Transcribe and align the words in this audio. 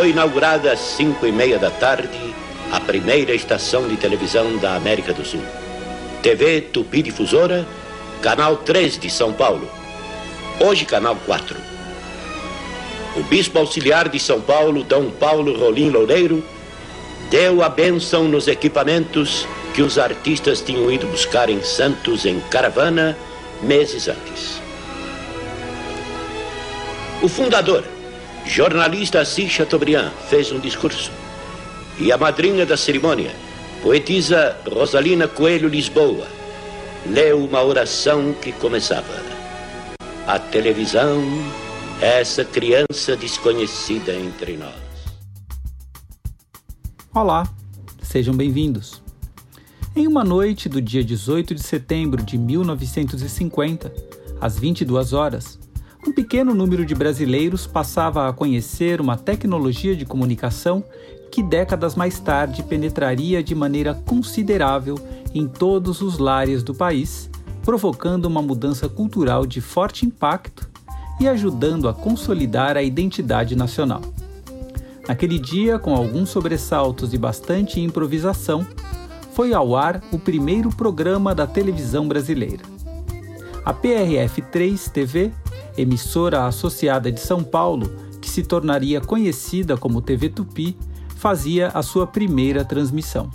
foi 0.00 0.12
inaugurada 0.12 0.72
às 0.72 0.78
cinco 0.78 1.26
e 1.26 1.30
meia 1.30 1.58
da 1.58 1.70
tarde 1.70 2.08
a 2.72 2.80
primeira 2.80 3.34
estação 3.34 3.86
de 3.86 3.98
televisão 3.98 4.56
da 4.56 4.74
América 4.74 5.12
do 5.12 5.22
Sul. 5.26 5.42
TV 6.22 6.62
Tupi 6.62 7.02
Difusora, 7.02 7.66
Canal 8.22 8.56
3 8.56 8.98
de 8.98 9.10
São 9.10 9.30
Paulo. 9.30 9.70
Hoje, 10.58 10.86
Canal 10.86 11.16
4. 11.26 11.54
O 13.14 13.22
Bispo 13.24 13.58
Auxiliar 13.58 14.08
de 14.08 14.18
São 14.18 14.40
Paulo, 14.40 14.82
Dom 14.84 15.10
Paulo 15.10 15.54
Rolim 15.58 15.90
Loureiro, 15.90 16.42
deu 17.28 17.62
a 17.62 17.68
bênção 17.68 18.24
nos 18.24 18.48
equipamentos 18.48 19.46
que 19.74 19.82
os 19.82 19.98
artistas 19.98 20.62
tinham 20.62 20.90
ido 20.90 21.06
buscar 21.08 21.50
em 21.50 21.62
Santos 21.62 22.24
em 22.24 22.40
caravana 22.48 23.18
meses 23.62 24.08
antes. 24.08 24.62
O 27.20 27.28
fundador, 27.28 27.84
jornalista 28.46 29.20
Assis 29.20 29.50
Chateaubriand, 29.50 30.10
fez 30.28 30.50
um 30.52 30.58
discurso. 30.58 31.10
E 31.98 32.10
a 32.10 32.18
madrinha 32.18 32.64
da 32.64 32.76
cerimônia, 32.76 33.32
poetisa 33.82 34.56
Rosalina 34.66 35.28
Coelho 35.28 35.68
Lisboa, 35.68 36.26
leu 37.06 37.44
uma 37.44 37.62
oração 37.62 38.32
que 38.34 38.52
começava: 38.52 39.14
A 40.26 40.38
televisão, 40.38 41.22
essa 42.00 42.44
criança 42.44 43.16
desconhecida 43.16 44.14
entre 44.14 44.56
nós. 44.56 44.74
Olá, 47.14 47.48
sejam 48.02 48.34
bem-vindos. 48.34 49.02
Em 49.94 50.06
uma 50.06 50.22
noite 50.22 50.68
do 50.68 50.80
dia 50.80 51.02
18 51.02 51.54
de 51.54 51.62
setembro 51.62 52.22
de 52.22 52.38
1950, 52.38 53.92
às 54.40 54.56
22 54.56 55.12
horas, 55.12 55.58
um 56.10 56.12
pequeno 56.12 56.52
número 56.52 56.84
de 56.84 56.92
brasileiros 56.92 57.68
passava 57.68 58.28
a 58.28 58.32
conhecer 58.32 59.00
uma 59.00 59.16
tecnologia 59.16 59.94
de 59.94 60.04
comunicação 60.04 60.82
que 61.30 61.40
décadas 61.40 61.94
mais 61.94 62.18
tarde 62.18 62.64
penetraria 62.64 63.44
de 63.44 63.54
maneira 63.54 63.94
considerável 63.94 64.98
em 65.32 65.46
todos 65.46 66.02
os 66.02 66.18
lares 66.18 66.64
do 66.64 66.74
país, 66.74 67.30
provocando 67.62 68.26
uma 68.26 68.42
mudança 68.42 68.88
cultural 68.88 69.46
de 69.46 69.60
forte 69.60 70.04
impacto 70.04 70.68
e 71.20 71.28
ajudando 71.28 71.88
a 71.88 71.94
consolidar 71.94 72.76
a 72.76 72.82
identidade 72.82 73.54
nacional. 73.54 74.02
Naquele 75.06 75.38
dia, 75.38 75.78
com 75.78 75.94
alguns 75.94 76.30
sobressaltos 76.30 77.14
e 77.14 77.18
bastante 77.18 77.80
improvisação, 77.80 78.66
foi 79.32 79.54
ao 79.54 79.76
ar 79.76 80.02
o 80.10 80.18
primeiro 80.18 80.70
programa 80.70 81.36
da 81.36 81.46
televisão 81.46 82.08
brasileira. 82.08 82.64
A 83.64 83.72
PRF3 83.72 84.90
TV, 84.90 85.30
emissora 85.76 86.46
associada 86.46 87.10
de 87.10 87.20
São 87.20 87.42
Paulo, 87.42 87.90
que 88.20 88.30
se 88.30 88.42
tornaria 88.42 89.00
conhecida 89.00 89.76
como 89.76 90.02
TV 90.02 90.28
Tupi, 90.28 90.76
fazia 91.16 91.68
a 91.68 91.82
sua 91.82 92.06
primeira 92.06 92.64
transmissão. 92.64 93.30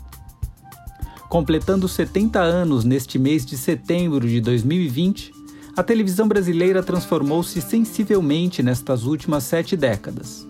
Completando 1.30 1.88
70 1.88 2.40
anos 2.40 2.84
neste 2.84 3.20
mês 3.20 3.46
de 3.46 3.58
setembro 3.58 4.28
de 4.28 4.40
2020, 4.40 5.34
a 5.76 5.84
televisão 5.84 6.28
brasileira 6.28 6.82
transformou-se 6.82 7.62
sensivelmente 7.62 8.64
nestas 8.64 9.04
últimas 9.04 9.44
sete 9.44 9.76
décadas. 9.76 10.48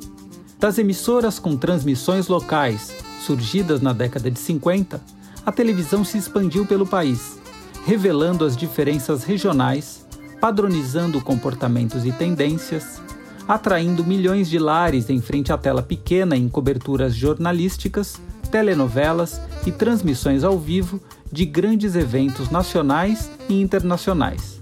Das 0.60 0.78
emissoras 0.78 1.40
com 1.40 1.58
transmissões 1.58 2.28
locais, 2.28 2.94
surgidas 3.26 3.82
na 3.82 3.92
década 3.92 4.30
de 4.30 4.38
50, 4.38 5.02
a 5.46 5.52
televisão 5.52 6.06
se 6.06 6.18
expandiu 6.18 6.66
pelo 6.66 6.86
país, 6.86 7.40
revelando 7.86 8.46
as 8.46 8.56
diferenças 8.56 9.24
regionais, 9.24 10.05
padronizando 10.46 11.20
comportamentos 11.22 12.06
e 12.06 12.12
tendências, 12.12 13.02
atraindo 13.48 14.06
milhões 14.06 14.48
de 14.48 14.60
lares 14.60 15.10
em 15.10 15.20
frente 15.20 15.52
à 15.52 15.58
tela 15.58 15.82
pequena 15.82 16.38
em 16.38 16.48
coberturas 16.48 17.16
jornalísticas, 17.16 18.22
telenovelas 18.52 19.42
e 19.66 19.72
transmissões 19.72 20.44
ao 20.44 20.60
vivo 20.60 21.02
de 21.32 21.46
grandes 21.46 21.96
eventos 21.96 22.52
nacionais 22.52 23.28
e 23.50 23.60
internacionais. 23.60 24.62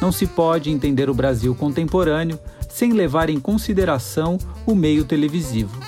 Não 0.00 0.10
se 0.10 0.26
pode 0.26 0.70
entender 0.70 1.10
o 1.10 1.14
Brasil 1.14 1.54
contemporâneo 1.54 2.38
sem 2.70 2.92
levar 2.92 3.28
em 3.28 3.38
consideração 3.38 4.38
o 4.64 4.74
meio 4.74 5.04
televisivo. 5.04 5.78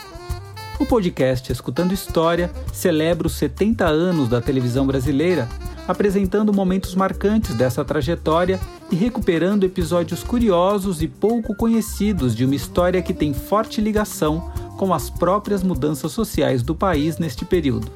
O 0.78 0.84
podcast 0.84 1.50
Escutando 1.50 1.94
História 1.94 2.52
celebra 2.74 3.26
os 3.26 3.32
70 3.36 3.86
anos 3.86 4.28
da 4.28 4.42
televisão 4.42 4.86
brasileira, 4.86 5.48
apresentando 5.86 6.52
momentos 6.52 6.94
marcantes 6.94 7.54
dessa 7.54 7.84
trajetória 7.84 8.58
e 8.90 8.96
recuperando 8.96 9.64
episódios 9.64 10.22
curiosos 10.22 11.02
e 11.02 11.08
pouco 11.08 11.54
conhecidos 11.54 12.34
de 12.34 12.44
uma 12.44 12.54
história 12.54 13.02
que 13.02 13.12
tem 13.12 13.34
forte 13.34 13.80
ligação 13.80 14.50
com 14.76 14.92
as 14.92 15.10
próprias 15.10 15.62
mudanças 15.62 16.12
sociais 16.12 16.62
do 16.62 16.74
país 16.74 17.18
neste 17.18 17.44
período. 17.44 17.90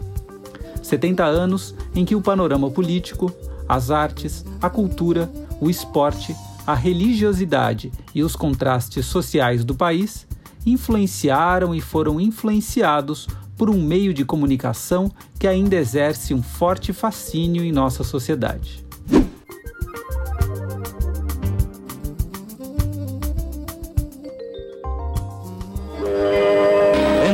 70 0.83 1.25
anos 1.25 1.75
em 1.95 2.05
que 2.05 2.15
o 2.15 2.23
panorama 2.23 2.71
político, 2.71 3.33
as 3.69 3.91
artes, 3.91 4.45
a 4.61 4.71
cultura, 4.71 5.31
o 5.61 5.69
esporte, 5.69 6.35
a 6.67 6.75
religiosidade 6.75 7.93
e 8.15 8.23
os 8.23 8.37
contrastes 8.37 9.07
sociais 9.07 9.65
do 9.65 9.75
país 9.75 10.27
influenciaram 10.65 11.75
e 11.75 11.81
foram 11.81 12.21
influenciados 12.21 13.27
por 13.59 13.69
um 13.69 13.83
meio 13.83 14.15
de 14.15 14.25
comunicação 14.25 15.11
que 15.39 15.49
ainda 15.49 15.75
exerce 15.75 16.33
um 16.33 16.43
forte 16.43 16.93
fascínio 16.93 17.65
em 17.65 17.73
nossa 17.73 18.05
sociedade. 18.05 18.87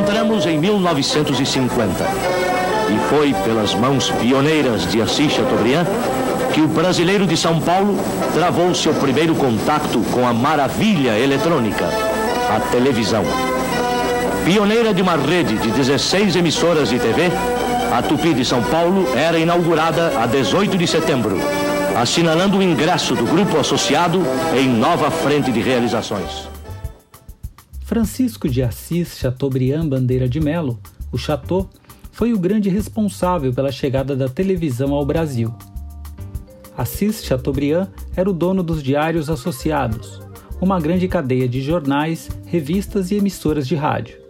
Entramos 0.01 0.47
em 0.47 0.59
1950 0.59 2.05
e 2.93 3.09
foi 3.11 3.35
pelas 3.45 3.75
mãos 3.75 4.11
pioneiras 4.11 4.91
de 4.91 5.03
Assis 5.03 5.33
Chateaubriand 5.33 5.87
que 6.55 6.61
o 6.61 6.69
brasileiro 6.69 7.27
de 7.27 7.37
São 7.37 7.61
Paulo 7.61 7.97
travou 8.33 8.75
seu 8.75 8.95
primeiro 8.95 9.35
contato 9.35 10.01
com 10.13 10.27
a 10.27 10.33
maravilha 10.33 11.19
eletrônica 11.19 11.85
a 12.49 12.61
televisão. 12.71 13.54
Pioneira 14.45 14.93
de 14.93 15.01
uma 15.01 15.17
rede 15.17 15.57
de 15.57 15.71
16 15.71 16.37
emissoras 16.37 16.91
de 16.91 16.99
TV, 16.99 17.31
a 17.91 18.03
Tupi 18.03 18.35
de 18.35 18.45
São 18.45 18.63
Paulo 18.63 19.07
era 19.17 19.39
inaugurada 19.39 20.21
a 20.21 20.27
18 20.27 20.77
de 20.77 20.87
setembro, 20.87 21.39
assinalando 21.97 22.59
o 22.59 22.63
ingresso 22.63 23.15
do 23.15 23.25
grupo 23.25 23.57
associado 23.57 24.21
em 24.55 24.69
nova 24.69 25.11
frente 25.11 25.51
de 25.51 25.61
realizações. 25.61 26.47
Francisco 27.87 28.47
de 28.47 28.63
Assis 28.63 29.17
Chateaubriand 29.17 29.89
Bandeira 29.89 30.29
de 30.29 30.41
Melo, 30.41 30.79
o 31.11 31.17
Chateau, 31.17 31.71
foi 32.13 32.35
o 32.35 32.39
grande 32.39 32.69
responsável 32.69 33.51
pela 33.51 33.73
chegada 33.73 34.15
da 34.15 34.29
televisão 34.29 34.93
ao 34.93 35.07
Brasil. 35.07 35.55
Assis 36.77 37.25
Chateaubriand 37.25 37.89
era 38.15 38.29
o 38.29 38.35
dono 38.35 38.63
dos 38.63 38.83
Diários 38.83 39.31
Associados, 39.31 40.21
uma 40.61 40.79
grande 40.79 41.09
cadeia 41.09 41.49
de 41.49 41.63
jornais, 41.63 42.29
revistas 42.45 43.11
e 43.11 43.15
emissoras 43.15 43.67
de 43.67 43.75
rádio. 43.75 44.24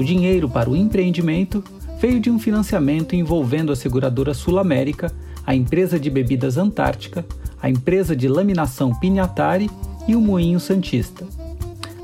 O 0.00 0.02
dinheiro 0.02 0.48
para 0.48 0.70
o 0.70 0.74
empreendimento 0.74 1.62
veio 2.00 2.18
de 2.18 2.30
um 2.30 2.38
financiamento 2.38 3.14
envolvendo 3.14 3.70
a 3.70 3.76
seguradora 3.76 4.32
Sul 4.32 4.58
América, 4.58 5.12
a 5.46 5.54
empresa 5.54 6.00
de 6.00 6.08
bebidas 6.08 6.56
Antártica, 6.56 7.22
a 7.60 7.68
empresa 7.68 8.16
de 8.16 8.26
laminação 8.26 8.94
Pinhatari 8.94 9.70
e 10.08 10.16
o 10.16 10.20
Moinho 10.22 10.58
Santista. 10.58 11.26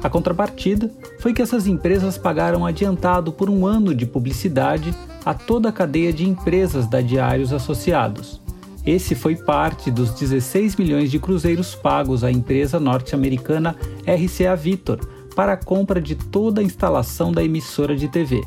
A 0.03 0.11
contrapartida 0.11 0.93
foi 1.21 1.33
que 1.33 1.41
essas 1.41 1.67
empresas 1.67 2.19
pagaram 2.19 2.67
adiantado 2.67 3.33
por 3.33 3.49
um 3.49 3.65
ano 3.65 3.95
de 3.95 4.05
publicidade 4.05 4.95
a 5.25 5.33
toda 5.33 5.71
a 5.71 5.73
cadeia 5.73 6.13
de 6.13 6.28
empresas 6.28 6.87
da 6.87 7.01
Diários 7.01 7.51
Associados, 7.51 8.43
esse 8.87 9.17
foi 9.17 9.34
parte 9.34 9.91
dos 9.91 10.13
16 10.13 10.77
milhões 10.77 11.11
de 11.11 11.19
cruzeiros 11.19 11.75
pagos 11.75 12.23
à 12.23 12.31
empresa 12.31 12.78
norte-americana 12.78 13.75
RCA 14.07 14.55
Victor 14.55 15.01
para 15.36 15.53
a 15.53 15.56
compra 15.56 16.00
de 16.00 16.16
toda 16.16 16.60
a 16.60 16.65
instalação 16.65 17.30
da 17.30 17.44
emissora 17.44 17.94
de 17.94 18.09
TV. 18.09 18.42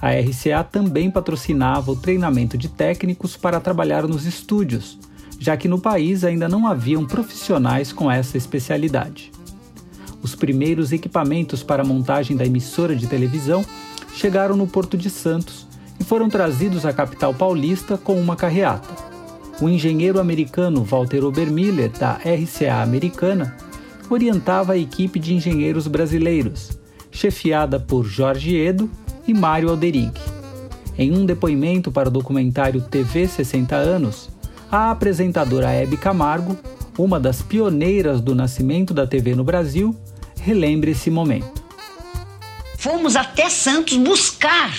A 0.00 0.10
RCA 0.10 0.64
também 0.64 1.10
patrocinava 1.10 1.92
o 1.92 1.96
treinamento 1.96 2.58
de 2.58 2.68
técnicos 2.68 3.36
para 3.36 3.60
trabalhar 3.60 4.08
nos 4.08 4.24
estúdios, 4.26 4.98
já 5.38 5.56
que 5.56 5.68
no 5.68 5.78
país 5.78 6.24
ainda 6.24 6.48
não 6.48 6.66
haviam 6.66 7.04
profissionais 7.04 7.92
com 7.92 8.10
essa 8.10 8.36
especialidade. 8.36 9.30
Os 10.22 10.34
primeiros 10.34 10.90
equipamentos 10.90 11.62
para 11.62 11.82
a 11.82 11.86
montagem 11.86 12.36
da 12.36 12.44
emissora 12.44 12.96
de 12.96 13.06
televisão 13.06 13.64
chegaram 14.14 14.56
no 14.56 14.66
Porto 14.66 14.96
de 14.96 15.10
Santos 15.10 15.66
e 16.00 16.04
foram 16.04 16.28
trazidos 16.28 16.84
à 16.84 16.92
capital 16.92 17.32
paulista 17.32 17.96
com 17.96 18.18
uma 18.18 18.34
carreata 18.34 19.06
o 19.60 19.68
engenheiro 19.68 20.20
americano 20.20 20.84
Walter 20.84 21.24
Obermiller, 21.24 21.90
da 21.90 22.12
RCA 22.12 22.82
americana, 22.82 23.56
orientava 24.14 24.74
a 24.74 24.78
equipe 24.78 25.18
de 25.18 25.34
engenheiros 25.34 25.86
brasileiros, 25.86 26.78
chefiada 27.10 27.78
por 27.80 28.04
Jorge 28.04 28.56
Edo 28.56 28.90
e 29.26 29.34
Mário 29.34 29.70
Alderig. 29.70 30.12
Em 30.98 31.12
um 31.12 31.26
depoimento 31.26 31.90
para 31.90 32.08
o 32.08 32.12
documentário 32.12 32.80
TV 32.80 33.28
60 33.28 33.74
Anos, 33.76 34.30
a 34.70 34.90
apresentadora 34.90 35.70
Hebe 35.70 35.96
Camargo, 35.96 36.56
uma 36.98 37.20
das 37.20 37.42
pioneiras 37.42 38.20
do 38.20 38.34
nascimento 38.34 38.94
da 38.94 39.06
TV 39.06 39.34
no 39.34 39.44
Brasil, 39.44 39.94
relembra 40.40 40.90
esse 40.90 41.10
momento. 41.10 41.62
Fomos 42.78 43.16
até 43.16 43.50
Santos 43.50 43.96
buscar 43.96 44.72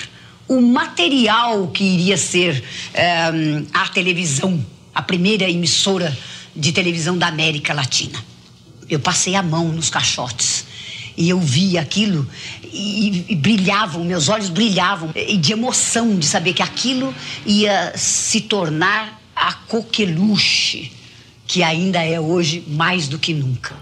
o 0.48 0.62
material 0.62 1.68
que 1.68 1.84
iria 1.84 2.18
ser 2.18 2.64
é, 2.94 3.64
a 3.74 3.88
televisão, 3.90 4.66
a 4.96 5.02
primeira 5.02 5.50
emissora 5.50 6.16
de 6.56 6.72
televisão 6.72 7.18
da 7.18 7.28
América 7.28 7.74
Latina. 7.74 8.18
Eu 8.90 9.00
passei 9.00 9.36
a 9.36 9.44
mão 9.44 9.70
nos 9.70 9.90
caixotes 9.90 10.66
e 11.18 11.30
eu 11.30 11.40
vi 11.40 11.78
aquilo 11.78 12.28
e, 12.64 13.26
e, 13.30 13.36
brilhavam, 13.36 14.04
meus 14.04 14.30
olhos 14.30 14.50
brilhavam 14.50 15.12
de 15.40 15.52
emoção 15.52 16.18
de 16.18 16.26
saber 16.26 16.54
que 16.54 16.62
aquilo 16.62 17.14
ia 17.46 17.94
se 17.96 18.42
tornar 18.42 19.20
a 19.36 19.54
coqueluche 19.54 20.92
que 21.48 21.64
ainda 21.64 22.04
é 22.04 22.20
hoje 22.20 22.64
mais 22.68 23.08
do 23.08 23.18
que 23.18 23.34
nunca. 23.34 23.74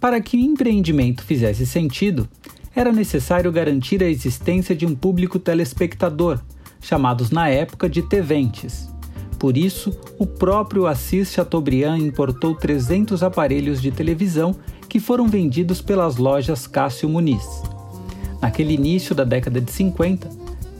Para 0.00 0.20
que 0.20 0.36
o 0.36 0.40
empreendimento 0.40 1.24
fizesse 1.24 1.66
sentido, 1.66 2.28
era 2.74 2.92
necessário 2.92 3.50
garantir 3.50 4.02
a 4.02 4.08
existência 4.08 4.74
de 4.74 4.86
um 4.86 4.94
público 4.94 5.38
telespectador, 5.38 6.40
chamados 6.80 7.30
na 7.30 7.48
época 7.48 7.88
de 7.88 8.02
teventes. 8.02 8.88
Por 9.38 9.56
isso, 9.56 9.96
o 10.18 10.26
próprio 10.26 10.86
Assis 10.86 11.32
Chateaubriand 11.32 11.98
importou 11.98 12.54
300 12.54 13.22
aparelhos 13.22 13.80
de 13.80 13.90
televisão 13.90 14.54
que 14.88 14.98
foram 14.98 15.28
vendidos 15.28 15.80
pelas 15.80 16.16
lojas 16.16 16.66
Cássio 16.66 17.08
Muniz. 17.08 17.62
Naquele 18.40 18.74
início 18.74 19.14
da 19.14 19.24
década 19.24 19.60
de 19.60 19.70
50, 19.70 20.28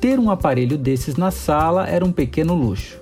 ter 0.00 0.19
um 0.19 0.31
aparelho 0.31 0.76
desses 0.76 1.16
na 1.16 1.31
sala 1.31 1.87
era 1.87 2.05
um 2.05 2.12
pequeno 2.12 2.55
luxo. 2.55 2.99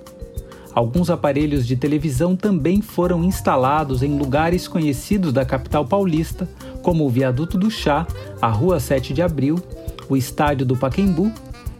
Alguns 0.73 1.09
aparelhos 1.09 1.65
de 1.65 1.75
televisão 1.75 2.35
também 2.35 2.81
foram 2.81 3.23
instalados 3.23 4.03
em 4.03 4.15
lugares 4.15 4.67
conhecidos 4.67 5.33
da 5.33 5.43
capital 5.43 5.85
paulista, 5.85 6.47
como 6.83 7.03
o 7.03 7.09
Viaduto 7.09 7.57
do 7.57 7.71
Chá, 7.71 8.05
a 8.39 8.47
Rua 8.47 8.79
7 8.79 9.11
de 9.11 9.23
Abril, 9.23 9.59
o 10.07 10.15
Estádio 10.15 10.67
do 10.67 10.77
Paquembu 10.77 11.31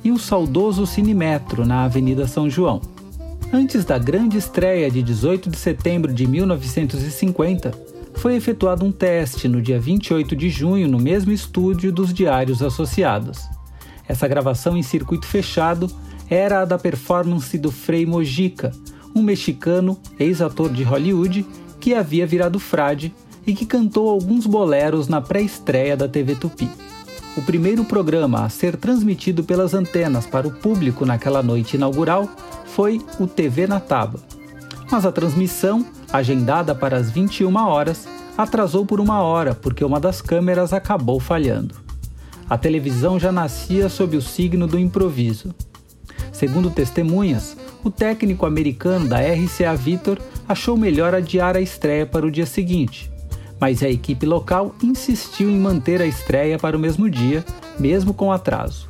e 0.03 0.11
o 0.11 0.17
saudoso 0.17 0.87
Cinemetro 0.87 1.63
na 1.63 1.83
Avenida 1.83 2.27
São 2.27 2.49
João. 2.49 2.96
Antes 3.51 3.85
da 3.85 3.97
grande 3.97 4.37
estreia 4.37 4.91
de 4.91 5.01
18 5.01 5.49
de 5.49 5.57
setembro 5.57 6.13
de 6.13 6.27
1950, 6.27 7.71
foi 8.13 8.35
efetuado 8.35 8.85
um 8.85 8.91
teste 8.91 9.47
no 9.47 9.61
dia 9.61 9.79
28 9.79 10.35
de 10.35 10.49
junho 10.49 10.87
no 10.87 10.99
mesmo 10.99 11.31
estúdio 11.31 11.91
dos 11.91 12.13
Diários 12.13 12.61
Associados. 12.61 13.47
Essa 14.05 14.27
gravação 14.27 14.75
em 14.75 14.83
circuito 14.83 15.25
fechado 15.25 15.89
era 16.29 16.61
a 16.61 16.65
da 16.65 16.77
performance 16.77 17.57
do 17.57 17.71
Frei 17.71 18.05
Mojica, 18.05 18.71
um 19.15 19.21
mexicano, 19.21 19.97
ex-ator 20.19 20.69
de 20.69 20.83
Hollywood, 20.83 21.45
que 21.79 21.93
havia 21.93 22.27
virado 22.27 22.59
frade 22.59 23.15
e 23.45 23.53
que 23.53 23.65
cantou 23.65 24.09
alguns 24.09 24.45
boleros 24.45 25.07
na 25.07 25.21
pré-estreia 25.21 25.95
da 25.95 26.07
TV 26.07 26.35
Tupi. 26.35 26.69
O 27.37 27.41
primeiro 27.43 27.85
programa 27.85 28.43
a 28.43 28.49
ser 28.49 28.75
transmitido 28.75 29.43
pelas 29.43 29.73
antenas 29.73 30.25
para 30.25 30.47
o 30.47 30.51
público 30.51 31.05
naquela 31.05 31.41
noite 31.41 31.75
inaugural 31.77 32.27
foi 32.77 33.01
o 33.19 33.25
TV 33.25 33.65
na 33.65 33.79
Taba. 33.79 34.19
Mas 34.91 35.03
a 35.03 35.11
transmissão, 35.11 35.83
agendada 36.13 36.75
para 36.75 36.95
as 36.95 37.09
21 37.09 37.55
horas, 37.55 38.07
atrasou 38.37 38.85
por 38.85 38.99
uma 38.99 39.19
hora 39.19 39.55
porque 39.55 39.83
uma 39.83 39.99
das 39.99 40.21
câmeras 40.21 40.71
acabou 40.71 41.19
falhando. 41.19 41.73
A 42.47 42.55
televisão 42.55 43.19
já 43.19 43.31
nascia 43.31 43.89
sob 43.89 44.15
o 44.15 44.21
signo 44.21 44.67
do 44.67 44.77
improviso. 44.77 45.55
Segundo 46.31 46.69
testemunhas, 46.69 47.57
o 47.83 47.89
técnico 47.89 48.45
americano 48.45 49.07
da 49.07 49.17
RCA 49.21 49.75
Victor 49.75 50.19
achou 50.47 50.77
melhor 50.77 51.15
adiar 51.15 51.57
a 51.57 51.61
estreia 51.61 52.05
para 52.05 52.27
o 52.27 52.31
dia 52.31 52.45
seguinte, 52.45 53.11
mas 53.59 53.81
a 53.81 53.89
equipe 53.89 54.23
local 54.23 54.75
insistiu 54.83 55.49
em 55.49 55.57
manter 55.57 55.99
a 55.99 56.05
estreia 56.05 56.59
para 56.59 56.77
o 56.77 56.79
mesmo 56.79 57.09
dia, 57.09 57.43
mesmo 57.79 58.13
com 58.13 58.31
atraso. 58.31 58.87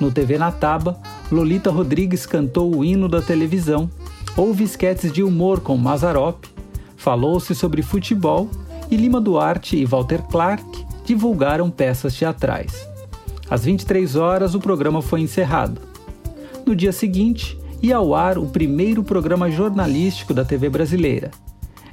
No 0.00 0.10
TV 0.10 0.38
na 0.38 0.50
Taba, 0.50 0.98
Lolita 1.32 1.70
Rodrigues 1.70 2.26
cantou 2.26 2.76
o 2.76 2.84
hino 2.84 3.08
da 3.08 3.22
televisão, 3.22 3.90
houve 4.36 4.64
esquetes 4.64 5.10
de 5.10 5.22
humor 5.22 5.60
com 5.60 5.78
Mazarop, 5.78 6.44
falou-se 6.94 7.54
sobre 7.54 7.80
futebol 7.80 8.50
e 8.90 8.96
Lima 8.96 9.18
Duarte 9.18 9.74
e 9.78 9.86
Walter 9.86 10.20
Clark 10.24 10.62
divulgaram 11.06 11.70
peças 11.70 12.14
teatrais. 12.14 12.86
Às 13.48 13.64
23 13.64 14.14
horas, 14.14 14.54
o 14.54 14.60
programa 14.60 15.00
foi 15.00 15.22
encerrado. 15.22 15.80
No 16.66 16.76
dia 16.76 16.92
seguinte, 16.92 17.58
ia 17.82 17.96
ao 17.96 18.14
ar 18.14 18.36
o 18.36 18.46
primeiro 18.46 19.02
programa 19.02 19.50
jornalístico 19.50 20.34
da 20.34 20.44
TV 20.44 20.68
brasileira. 20.68 21.30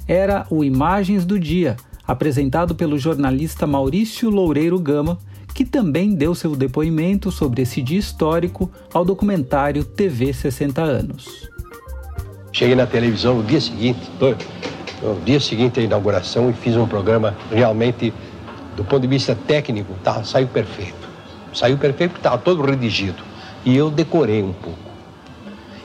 Era 0.06 0.46
o 0.50 0.62
Imagens 0.62 1.24
do 1.24 1.40
Dia, 1.40 1.78
apresentado 2.06 2.74
pelo 2.74 2.98
jornalista 2.98 3.66
Maurício 3.66 4.28
Loureiro 4.28 4.78
Gama, 4.78 5.18
que 5.54 5.64
também 5.64 6.14
deu 6.14 6.34
seu 6.34 6.56
depoimento 6.56 7.30
sobre 7.30 7.62
esse 7.62 7.82
dia 7.82 7.98
histórico 7.98 8.70
ao 8.92 9.04
documentário 9.04 9.84
TV 9.84 10.32
60 10.32 10.82
Anos. 10.82 11.48
Cheguei 12.52 12.74
na 12.74 12.86
televisão 12.86 13.36
no 13.36 13.42
dia 13.42 13.60
seguinte, 13.60 14.00
no 15.02 15.20
dia 15.24 15.40
seguinte 15.40 15.80
à 15.80 15.82
inauguração, 15.82 16.50
e 16.50 16.52
fiz 16.52 16.76
um 16.76 16.86
programa 16.86 17.36
realmente, 17.50 18.12
do 18.76 18.84
ponto 18.84 19.02
de 19.02 19.08
vista 19.08 19.34
técnico, 19.34 19.94
tá, 20.02 20.24
saiu 20.24 20.48
perfeito. 20.48 21.08
Saiu 21.52 21.78
perfeito 21.78 22.12
porque 22.12 22.20
estava 22.20 22.38
todo 22.38 22.62
redigido 22.62 23.22
e 23.64 23.76
eu 23.76 23.90
decorei 23.90 24.42
um 24.42 24.52
pouco. 24.52 24.78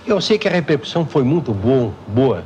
Eu 0.06 0.21
sei 0.21 0.38
que 0.38 0.47
a 0.47 0.51
repercussão 0.51 1.06
foi 1.06 1.23
muito 1.23 1.51
bom, 1.51 1.91
boa. 2.07 2.44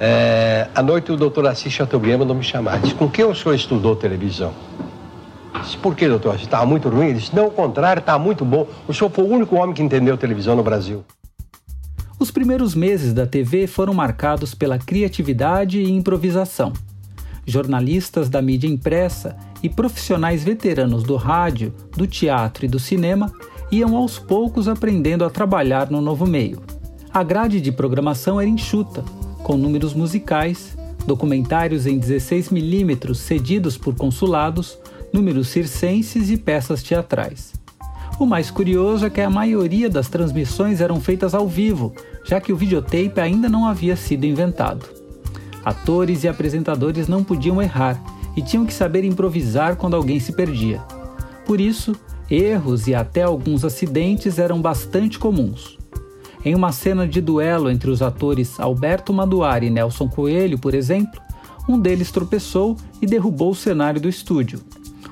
É, 0.00 0.68
à 0.74 0.82
noite 0.82 1.12
o 1.12 1.16
doutor 1.16 1.46
Assis 1.46 1.72
Chateaubriand 1.72 2.18
mandou 2.18 2.34
me 2.34 2.42
chamar. 2.42 2.80
Disse, 2.80 2.94
com 2.94 3.08
quem 3.08 3.24
o 3.24 3.34
senhor 3.34 3.54
estudou 3.54 3.94
televisão? 3.94 4.52
Disse, 5.62 5.76
por 5.76 5.94
que, 5.94 6.08
doutor? 6.08 6.34
Estava 6.34 6.66
muito 6.66 6.88
ruim? 6.88 7.06
Ele 7.06 7.18
disse, 7.18 7.34
não, 7.34 7.44
ao 7.44 7.50
contrário, 7.50 8.00
está 8.00 8.18
muito 8.18 8.44
bom. 8.44 8.66
O 8.86 8.92
senhor 8.92 9.10
foi 9.10 9.24
o 9.24 9.28
único 9.28 9.56
homem 9.56 9.74
que 9.74 9.82
entendeu 9.82 10.16
televisão 10.16 10.56
no 10.56 10.62
Brasil. 10.62 11.04
Os 12.18 12.30
primeiros 12.30 12.74
meses 12.74 13.12
da 13.12 13.26
TV 13.26 13.66
foram 13.66 13.94
marcados 13.94 14.54
pela 14.54 14.78
criatividade 14.78 15.80
e 15.80 15.90
improvisação. 15.90 16.72
Jornalistas 17.44 18.28
da 18.28 18.40
mídia 18.40 18.68
impressa 18.68 19.36
e 19.62 19.68
profissionais 19.68 20.44
veteranos 20.44 21.02
do 21.02 21.16
rádio, 21.16 21.74
do 21.96 22.06
teatro 22.06 22.64
e 22.64 22.68
do 22.68 22.78
cinema 22.78 23.32
iam 23.72 23.96
aos 23.96 24.18
poucos 24.18 24.68
aprendendo 24.68 25.24
a 25.24 25.30
trabalhar 25.30 25.90
no 25.90 26.00
novo 26.00 26.26
meio. 26.26 26.62
A 27.12 27.22
grade 27.22 27.60
de 27.60 27.72
programação 27.72 28.40
era 28.40 28.48
enxuta, 28.48 29.02
com 29.42 29.56
números 29.56 29.92
musicais, 29.92 30.76
documentários 31.06 31.86
em 31.86 31.98
16mm 31.98 33.14
cedidos 33.14 33.76
por 33.76 33.94
consulados, 33.94 34.78
números 35.12 35.48
circenses 35.48 36.30
e 36.30 36.36
peças 36.36 36.82
teatrais. 36.82 37.52
O 38.18 38.26
mais 38.26 38.50
curioso 38.50 39.06
é 39.06 39.10
que 39.10 39.20
a 39.20 39.30
maioria 39.30 39.88
das 39.88 40.08
transmissões 40.08 40.80
eram 40.80 41.00
feitas 41.00 41.34
ao 41.34 41.48
vivo, 41.48 41.92
já 42.24 42.40
que 42.40 42.52
o 42.52 42.56
videotape 42.56 43.20
ainda 43.20 43.48
não 43.48 43.66
havia 43.66 43.96
sido 43.96 44.24
inventado. 44.24 44.86
Atores 45.64 46.24
e 46.24 46.28
apresentadores 46.28 47.08
não 47.08 47.24
podiam 47.24 47.60
errar 47.60 48.02
e 48.36 48.42
tinham 48.42 48.66
que 48.66 48.74
saber 48.74 49.04
improvisar 49.04 49.76
quando 49.76 49.96
alguém 49.96 50.18
se 50.18 50.32
perdia. 50.32 50.80
Por 51.44 51.60
isso, 51.60 51.94
Erros 52.32 52.86
e 52.86 52.94
até 52.94 53.22
alguns 53.22 53.62
acidentes 53.62 54.38
eram 54.38 54.58
bastante 54.58 55.18
comuns. 55.18 55.76
Em 56.42 56.54
uma 56.54 56.72
cena 56.72 57.06
de 57.06 57.20
duelo 57.20 57.70
entre 57.70 57.90
os 57.90 58.00
atores 58.00 58.58
Alberto 58.58 59.12
Maduari 59.12 59.66
e 59.66 59.70
Nelson 59.70 60.08
Coelho, 60.08 60.58
por 60.58 60.72
exemplo, 60.72 61.20
um 61.68 61.78
deles 61.78 62.10
tropeçou 62.10 62.74
e 63.02 63.06
derrubou 63.06 63.50
o 63.50 63.54
cenário 63.54 64.00
do 64.00 64.08
estúdio. 64.08 64.60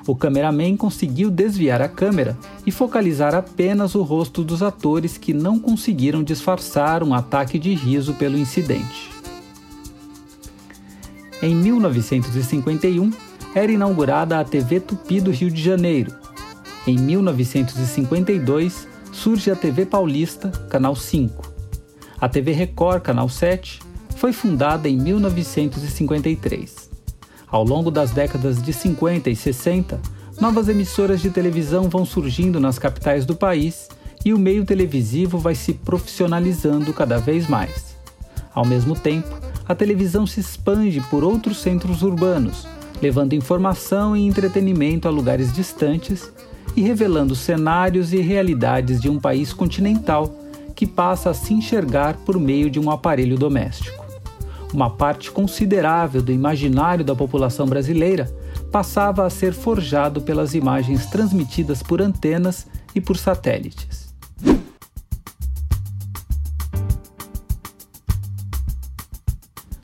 O 0.07 0.15
cameraman 0.15 0.75
conseguiu 0.75 1.29
desviar 1.29 1.81
a 1.81 1.87
câmera 1.87 2.37
e 2.65 2.71
focalizar 2.71 3.35
apenas 3.35 3.95
o 3.95 4.01
rosto 4.01 4.43
dos 4.43 4.63
atores 4.63 5.17
que 5.17 5.33
não 5.33 5.59
conseguiram 5.59 6.23
disfarçar 6.23 7.03
um 7.03 7.13
ataque 7.13 7.59
de 7.59 7.73
riso 7.73 8.13
pelo 8.15 8.37
incidente. 8.37 9.11
Em 11.41 11.55
1951, 11.55 13.11
era 13.53 13.71
inaugurada 13.71 14.39
a 14.39 14.43
TV 14.43 14.79
Tupi 14.79 15.19
do 15.19 15.31
Rio 15.31 15.51
de 15.51 15.61
Janeiro, 15.61 16.21
em 16.87 16.97
1952, 16.97 18.87
surge 19.11 19.51
a 19.51 19.55
TV 19.55 19.85
Paulista, 19.85 20.49
Canal 20.67 20.95
5. 20.95 21.53
A 22.19 22.27
TV 22.27 22.53
Record, 22.53 23.03
Canal 23.03 23.29
7, 23.29 23.79
foi 24.15 24.33
fundada 24.33 24.89
em 24.89 24.97
1953. 24.97 26.80
Ao 27.51 27.65
longo 27.65 27.91
das 27.91 28.11
décadas 28.11 28.63
de 28.63 28.71
50 28.71 29.29
e 29.29 29.35
60, 29.35 29.99
novas 30.39 30.69
emissoras 30.69 31.19
de 31.19 31.29
televisão 31.29 31.89
vão 31.89 32.05
surgindo 32.05 32.61
nas 32.61 32.79
capitais 32.79 33.25
do 33.25 33.35
país 33.35 33.89
e 34.23 34.33
o 34.33 34.39
meio 34.39 34.63
televisivo 34.63 35.37
vai 35.37 35.53
se 35.53 35.73
profissionalizando 35.73 36.93
cada 36.93 37.17
vez 37.17 37.47
mais. 37.47 37.97
Ao 38.53 38.65
mesmo 38.65 38.95
tempo, 38.95 39.27
a 39.67 39.75
televisão 39.75 40.25
se 40.25 40.39
expande 40.39 41.01
por 41.09 41.25
outros 41.25 41.57
centros 41.57 42.03
urbanos, 42.03 42.65
levando 43.01 43.33
informação 43.33 44.15
e 44.15 44.25
entretenimento 44.25 45.09
a 45.09 45.11
lugares 45.11 45.51
distantes 45.51 46.31
e 46.73 46.81
revelando 46.81 47.35
cenários 47.35 48.13
e 48.13 48.21
realidades 48.21 49.01
de 49.01 49.09
um 49.09 49.19
país 49.19 49.51
continental 49.51 50.33
que 50.73 50.87
passa 50.87 51.31
a 51.31 51.33
se 51.33 51.53
enxergar 51.53 52.15
por 52.25 52.39
meio 52.39 52.69
de 52.69 52.79
um 52.79 52.89
aparelho 52.89 53.37
doméstico. 53.37 54.00
Uma 54.73 54.89
parte 54.89 55.29
considerável 55.31 56.21
do 56.21 56.31
imaginário 56.31 57.03
da 57.03 57.13
população 57.13 57.65
brasileira 57.65 58.33
passava 58.71 59.25
a 59.25 59.29
ser 59.29 59.53
forjado 59.53 60.21
pelas 60.21 60.53
imagens 60.55 61.05
transmitidas 61.07 61.83
por 61.83 62.01
antenas 62.01 62.67
e 62.95 63.01
por 63.01 63.17
satélites. 63.17 64.11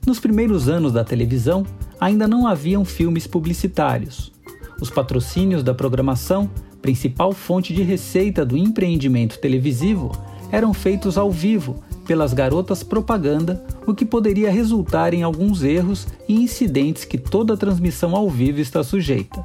Nos 0.05 0.21
primeiros 0.21 0.69
anos 0.69 0.93
da 0.93 1.03
televisão, 1.03 1.65
ainda 1.99 2.29
não 2.29 2.47
haviam 2.47 2.85
filmes 2.85 3.27
publicitários. 3.27 4.31
Os 4.79 4.89
patrocínios 4.89 5.63
da 5.63 5.73
programação, 5.73 6.49
principal 6.81 7.33
fonte 7.33 7.73
de 7.73 7.83
receita 7.83 8.45
do 8.45 8.55
empreendimento 8.55 9.37
televisivo, 9.37 10.13
eram 10.49 10.73
feitos 10.73 11.17
ao 11.17 11.29
vivo 11.29 11.83
pelas 12.07 12.33
garotas 12.33 12.81
propaganda, 12.81 13.63
o 13.85 13.93
que 13.93 14.05
poderia 14.05 14.49
resultar 14.49 15.13
em 15.13 15.21
alguns 15.21 15.61
erros 15.61 16.07
e 16.27 16.33
incidentes 16.33 17.03
que 17.03 17.17
toda 17.17 17.57
transmissão 17.57 18.15
ao 18.15 18.29
vivo 18.29 18.61
está 18.61 18.83
sujeita. 18.83 19.43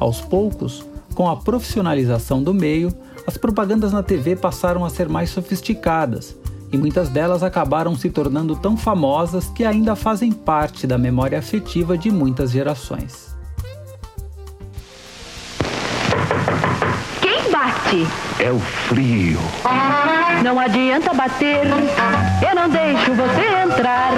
Aos 0.00 0.20
poucos, 0.22 0.84
com 1.14 1.28
a 1.28 1.36
profissionalização 1.36 2.42
do 2.42 2.54
meio, 2.54 2.92
as 3.26 3.36
propagandas 3.36 3.92
na 3.92 4.02
TV 4.02 4.34
passaram 4.34 4.84
a 4.84 4.90
ser 4.90 5.08
mais 5.08 5.30
sofisticadas 5.30 6.34
e 6.72 6.78
muitas 6.78 7.08
delas 7.10 7.42
acabaram 7.42 7.94
se 7.94 8.10
tornando 8.10 8.56
tão 8.56 8.76
famosas 8.76 9.46
que 9.48 9.64
ainda 9.64 9.94
fazem 9.94 10.32
parte 10.32 10.86
da 10.86 10.96
memória 10.96 11.38
afetiva 11.38 11.96
de 11.96 12.10
muitas 12.10 12.50
gerações. 12.50 13.35
Bate? 17.56 18.06
É 18.38 18.52
o 18.52 18.58
frio. 18.58 19.40
Não 20.42 20.60
adianta 20.60 21.14
bater, 21.14 21.62
eu 22.46 22.54
não 22.54 22.68
deixo 22.68 23.14
você 23.14 23.46
entrar. 23.64 24.12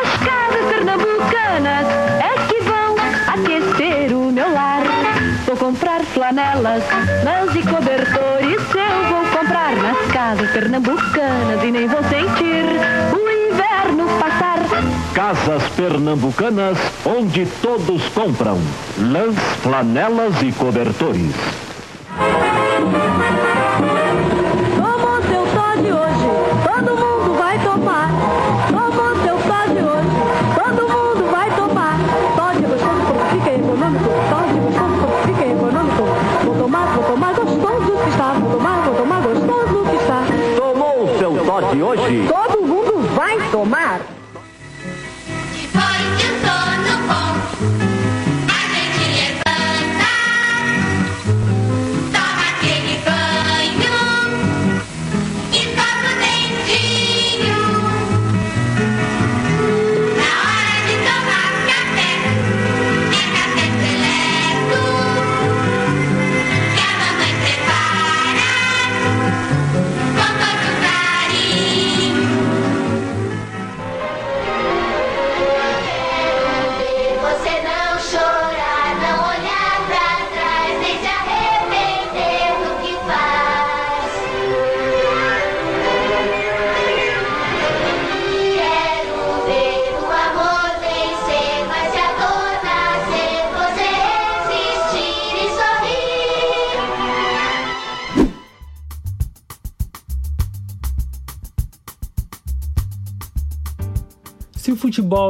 As 0.00 0.08
casas 0.24 0.66
pernambucanas 0.68 1.86
é 2.20 2.46
que 2.46 2.62
vão 2.62 2.94
aquecer 3.26 4.16
o 4.16 4.30
meu 4.30 4.52
lar. 4.52 4.82
Vou 5.44 5.56
comprar 5.56 6.02
flanelas, 6.02 6.84
lãs 7.24 7.52
e 7.56 7.62
cobertores. 7.62 8.62
Eu 8.74 9.08
vou 9.10 9.40
comprar 9.40 9.74
nas 9.74 10.12
casas 10.12 10.50
pernambucanas 10.52 11.64
e 11.64 11.70
nem 11.72 11.88
vou 11.88 12.02
sentir 12.04 12.64
o 13.12 13.50
inverno 13.50 14.06
passar. 14.20 14.60
Casas 15.12 15.62
pernambucanas, 15.74 16.78
onde 17.04 17.44
todos 17.60 18.04
compram 18.10 18.60
lãs, 18.98 19.34
flanelas 19.62 20.40
e 20.42 20.52
cobertores. 20.52 21.71
Thank 22.82 23.16
you. 23.16 23.21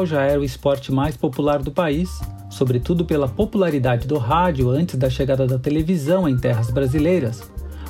Futebol 0.03 0.07
já 0.07 0.23
era 0.23 0.41
o 0.41 0.45
esporte 0.45 0.93
mais 0.93 1.17
popular 1.17 1.63
do 1.63 1.71
país, 1.71 2.21
sobretudo 2.51 3.05
pela 3.05 3.29
popularidade 3.29 4.07
do 4.07 4.19
rádio 4.19 4.71
antes 4.71 4.97
da 4.97 5.09
chegada 5.09 5.47
da 5.47 5.59
televisão 5.59 6.29
em 6.29 6.37
terras 6.37 6.71
brasileiras, 6.71 7.43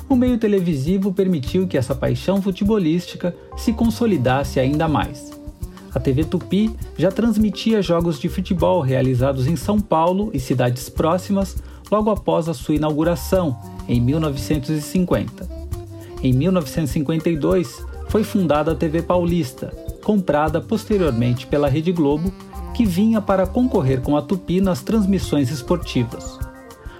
o 0.07 0.15
meio 0.15 0.37
televisivo 0.37 1.13
permitiu 1.13 1.67
que 1.67 1.77
essa 1.77 1.95
paixão 1.95 2.41
futebolística 2.41 3.35
se 3.57 3.73
consolidasse 3.73 4.59
ainda 4.59 4.87
mais. 4.87 5.31
A 5.93 5.99
TV 5.99 6.23
Tupi 6.23 6.75
já 6.97 7.11
transmitia 7.11 7.81
jogos 7.81 8.19
de 8.19 8.27
futebol 8.27 8.81
realizados 8.81 9.47
em 9.47 9.55
São 9.55 9.79
Paulo 9.79 10.31
e 10.33 10.39
cidades 10.39 10.89
próximas 10.89 11.57
logo 11.91 12.09
após 12.09 12.49
a 12.49 12.53
sua 12.53 12.75
inauguração, 12.75 13.55
em 13.87 14.01
1950. 14.01 15.47
Em 16.21 16.33
1952, 16.33 17.85
foi 18.07 18.23
fundada 18.23 18.71
a 18.71 18.75
TV 18.75 19.01
Paulista, 19.01 19.71
comprada 20.03 20.61
posteriormente 20.61 21.47
pela 21.47 21.69
Rede 21.69 21.91
Globo, 21.91 22.31
que 22.73 22.85
vinha 22.85 23.21
para 23.21 23.47
concorrer 23.47 24.01
com 24.01 24.17
a 24.17 24.21
Tupi 24.21 24.59
nas 24.59 24.81
transmissões 24.81 25.49
esportivas. 25.49 26.37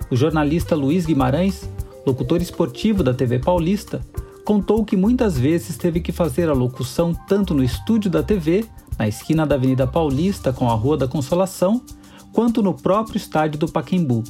O 0.09 0.15
jornalista 0.15 0.75
Luiz 0.75 1.05
Guimarães, 1.05 1.69
locutor 2.05 2.41
esportivo 2.41 3.03
da 3.03 3.13
TV 3.13 3.39
Paulista, 3.39 4.01
contou 4.45 4.83
que 4.85 4.95
muitas 4.95 5.37
vezes 5.37 5.77
teve 5.77 5.99
que 5.99 6.11
fazer 6.11 6.49
a 6.49 6.53
locução 6.53 7.13
tanto 7.27 7.53
no 7.53 7.63
estúdio 7.63 8.11
da 8.11 8.21
TV, 8.21 8.65
na 8.97 9.07
esquina 9.07 9.45
da 9.45 9.55
Avenida 9.55 9.87
Paulista 9.87 10.53
com 10.53 10.69
a 10.69 10.73
Rua 10.73 10.97
da 10.97 11.07
Consolação, 11.07 11.81
quanto 12.31 12.61
no 12.61 12.73
próprio 12.73 13.17
estádio 13.17 13.59
do 13.59 13.71
Pacaembu. 13.71 14.23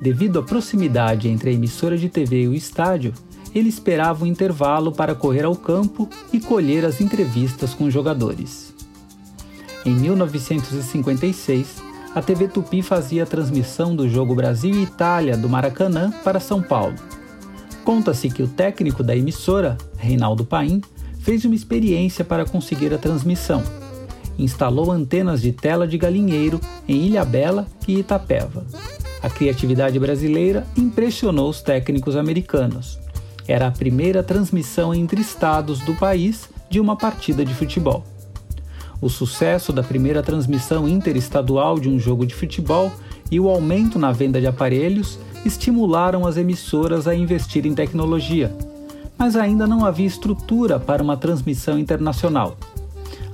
Devido 0.00 0.38
à 0.38 0.42
proximidade 0.42 1.28
entre 1.28 1.50
a 1.50 1.52
emissora 1.52 1.96
de 1.96 2.08
TV 2.08 2.42
e 2.42 2.48
o 2.48 2.54
estádio, 2.54 3.14
ele 3.58 3.70
esperava 3.70 4.24
um 4.24 4.26
intervalo 4.26 4.92
para 4.92 5.14
correr 5.14 5.44
ao 5.44 5.56
campo 5.56 6.08
e 6.30 6.38
colher 6.38 6.84
as 6.84 7.00
entrevistas 7.00 7.72
com 7.72 7.84
os 7.84 7.92
jogadores. 7.92 8.74
Em 9.84 9.94
1956, 9.94 11.82
a 12.14 12.20
TV 12.20 12.48
Tupi 12.48 12.82
fazia 12.82 13.22
a 13.22 13.26
transmissão 13.26 13.96
do 13.96 14.08
jogo 14.08 14.34
Brasil 14.34 14.74
e 14.74 14.82
Itália 14.82 15.38
do 15.38 15.48
Maracanã 15.48 16.12
para 16.22 16.38
São 16.38 16.60
Paulo. 16.60 16.96
Conta-se 17.82 18.28
que 18.28 18.42
o 18.42 18.48
técnico 18.48 19.02
da 19.02 19.16
emissora, 19.16 19.78
Reinaldo 19.96 20.44
Paim, 20.44 20.82
fez 21.20 21.44
uma 21.44 21.54
experiência 21.54 22.24
para 22.24 22.44
conseguir 22.44 22.92
a 22.92 22.98
transmissão. 22.98 23.62
Instalou 24.38 24.92
antenas 24.92 25.40
de 25.40 25.52
tela 25.52 25.86
de 25.86 25.96
galinheiro 25.96 26.60
em 26.86 27.06
Ilhabela 27.06 27.66
e 27.88 28.00
Itapeva. 28.00 28.66
A 29.22 29.30
criatividade 29.30 29.98
brasileira 29.98 30.66
impressionou 30.76 31.48
os 31.48 31.62
técnicos 31.62 32.16
americanos. 32.16 33.05
Era 33.48 33.68
a 33.68 33.70
primeira 33.70 34.22
transmissão 34.22 34.94
entre 34.94 35.20
estados 35.20 35.80
do 35.80 35.94
país 35.94 36.48
de 36.68 36.80
uma 36.80 36.96
partida 36.96 37.44
de 37.44 37.54
futebol. 37.54 38.04
O 39.00 39.08
sucesso 39.08 39.72
da 39.72 39.82
primeira 39.82 40.22
transmissão 40.22 40.88
interestadual 40.88 41.78
de 41.78 41.88
um 41.88 41.98
jogo 41.98 42.26
de 42.26 42.34
futebol 42.34 42.90
e 43.30 43.38
o 43.38 43.48
aumento 43.48 43.98
na 43.98 44.10
venda 44.10 44.40
de 44.40 44.46
aparelhos 44.46 45.18
estimularam 45.44 46.26
as 46.26 46.36
emissoras 46.36 47.06
a 47.06 47.14
investir 47.14 47.66
em 47.66 47.74
tecnologia, 47.74 48.52
mas 49.18 49.36
ainda 49.36 49.66
não 49.66 49.84
havia 49.84 50.06
estrutura 50.06 50.80
para 50.80 51.02
uma 51.02 51.16
transmissão 51.16 51.78
internacional. 51.78 52.56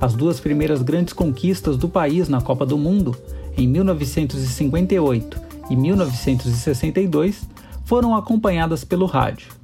As 0.01 0.15
duas 0.15 0.41
primeiras 0.41 0.83
grandes 0.83 1.15
conquistas 1.15 1.77
do 1.77 1.89
país 1.89 2.29
na 2.29 2.41
Copa 2.41 2.67
do 2.67 2.77
Mundo, 2.77 3.17
em 3.57 3.69
1958 3.69 5.41
e 5.71 5.77
1962, 5.77 7.43
foram 7.85 8.17
acompanhadas 8.17 8.85
pelo 8.85 9.07
rádio. 9.07 9.62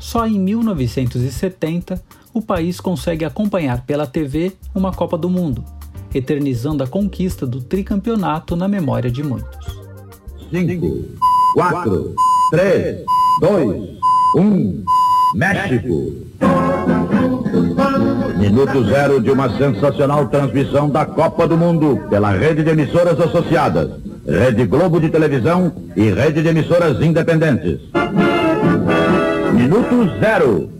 Só 0.00 0.26
em 0.26 0.40
1970 0.40 2.02
o 2.32 2.40
país 2.40 2.80
consegue 2.80 3.24
acompanhar 3.24 3.82
pela 3.82 4.06
TV 4.06 4.54
uma 4.74 4.92
Copa 4.92 5.18
do 5.18 5.28
Mundo, 5.28 5.62
eternizando 6.14 6.82
a 6.82 6.86
conquista 6.86 7.46
do 7.46 7.60
tricampeonato 7.60 8.56
na 8.56 8.66
memória 8.66 9.10
de 9.10 9.22
muitos. 9.22 9.78
5, 10.50 11.04
4, 11.54 12.14
3, 12.50 13.04
2, 13.40 13.90
1. 14.36 14.84
México. 15.34 16.12
Minuto 18.38 18.84
zero 18.84 19.20
de 19.20 19.30
uma 19.30 19.56
sensacional 19.56 20.26
transmissão 20.28 20.88
da 20.88 21.04
Copa 21.04 21.46
do 21.46 21.56
Mundo 21.56 22.00
pela 22.08 22.30
rede 22.32 22.64
de 22.64 22.70
emissoras 22.70 23.20
associadas. 23.20 23.90
Rede 24.26 24.64
Globo 24.64 24.98
de 24.98 25.10
Televisão 25.10 25.72
e 25.94 26.10
Rede 26.10 26.42
de 26.42 26.48
Emissoras 26.48 27.00
Independentes. 27.00 27.80
Minuto 29.60 30.08
Zero. 30.18 30.70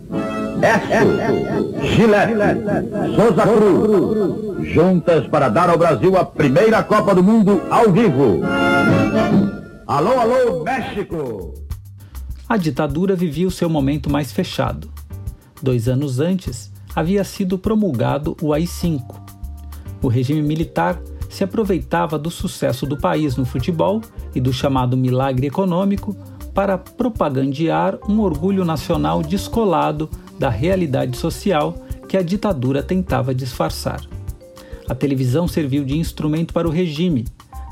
Esso, 0.59 1.85
Gillette, 1.85 2.33
Souza 3.15 3.43
Cruz, 3.43 4.73
juntas 4.73 5.27
para 5.27 5.49
dar 5.49 5.69
ao 5.69 5.77
Brasil 5.77 6.17
a 6.17 6.25
primeira 6.25 6.81
Copa 6.81 7.13
do 7.13 7.21
Mundo 7.21 7.61
ao 7.69 7.91
vivo. 7.91 8.41
Alô, 9.85 10.19
alô, 10.19 10.63
México! 10.63 11.53
A 12.49 12.57
ditadura 12.57 13.15
vivia 13.15 13.47
o 13.47 13.51
seu 13.51 13.69
momento 13.69 14.09
mais 14.09 14.31
fechado. 14.31 14.89
Dois 15.61 15.87
anos 15.87 16.19
antes, 16.19 16.71
havia 16.95 17.23
sido 17.23 17.59
promulgado 17.59 18.35
o 18.41 18.51
AI-5. 18.51 19.03
O 20.01 20.07
regime 20.07 20.41
militar 20.41 20.99
se 21.29 21.43
aproveitava 21.43 22.17
do 22.17 22.31
sucesso 22.31 22.87
do 22.87 22.97
país 22.97 23.35
no 23.35 23.45
futebol 23.45 24.01
e 24.33 24.41
do 24.41 24.51
chamado 24.51 24.97
milagre 24.97 25.45
econômico 25.45 26.17
para 26.53 26.77
propagandear 26.77 27.97
um 28.07 28.19
orgulho 28.19 28.65
nacional 28.65 29.21
descolado 29.21 30.09
da 30.37 30.49
realidade 30.49 31.17
social 31.17 31.75
que 32.07 32.17
a 32.17 32.21
ditadura 32.21 32.83
tentava 32.83 33.33
disfarçar. 33.33 34.01
A 34.89 34.95
televisão 34.95 35.47
serviu 35.47 35.85
de 35.85 35.97
instrumento 35.97 36.53
para 36.53 36.67
o 36.67 36.71
regime, 36.71 37.25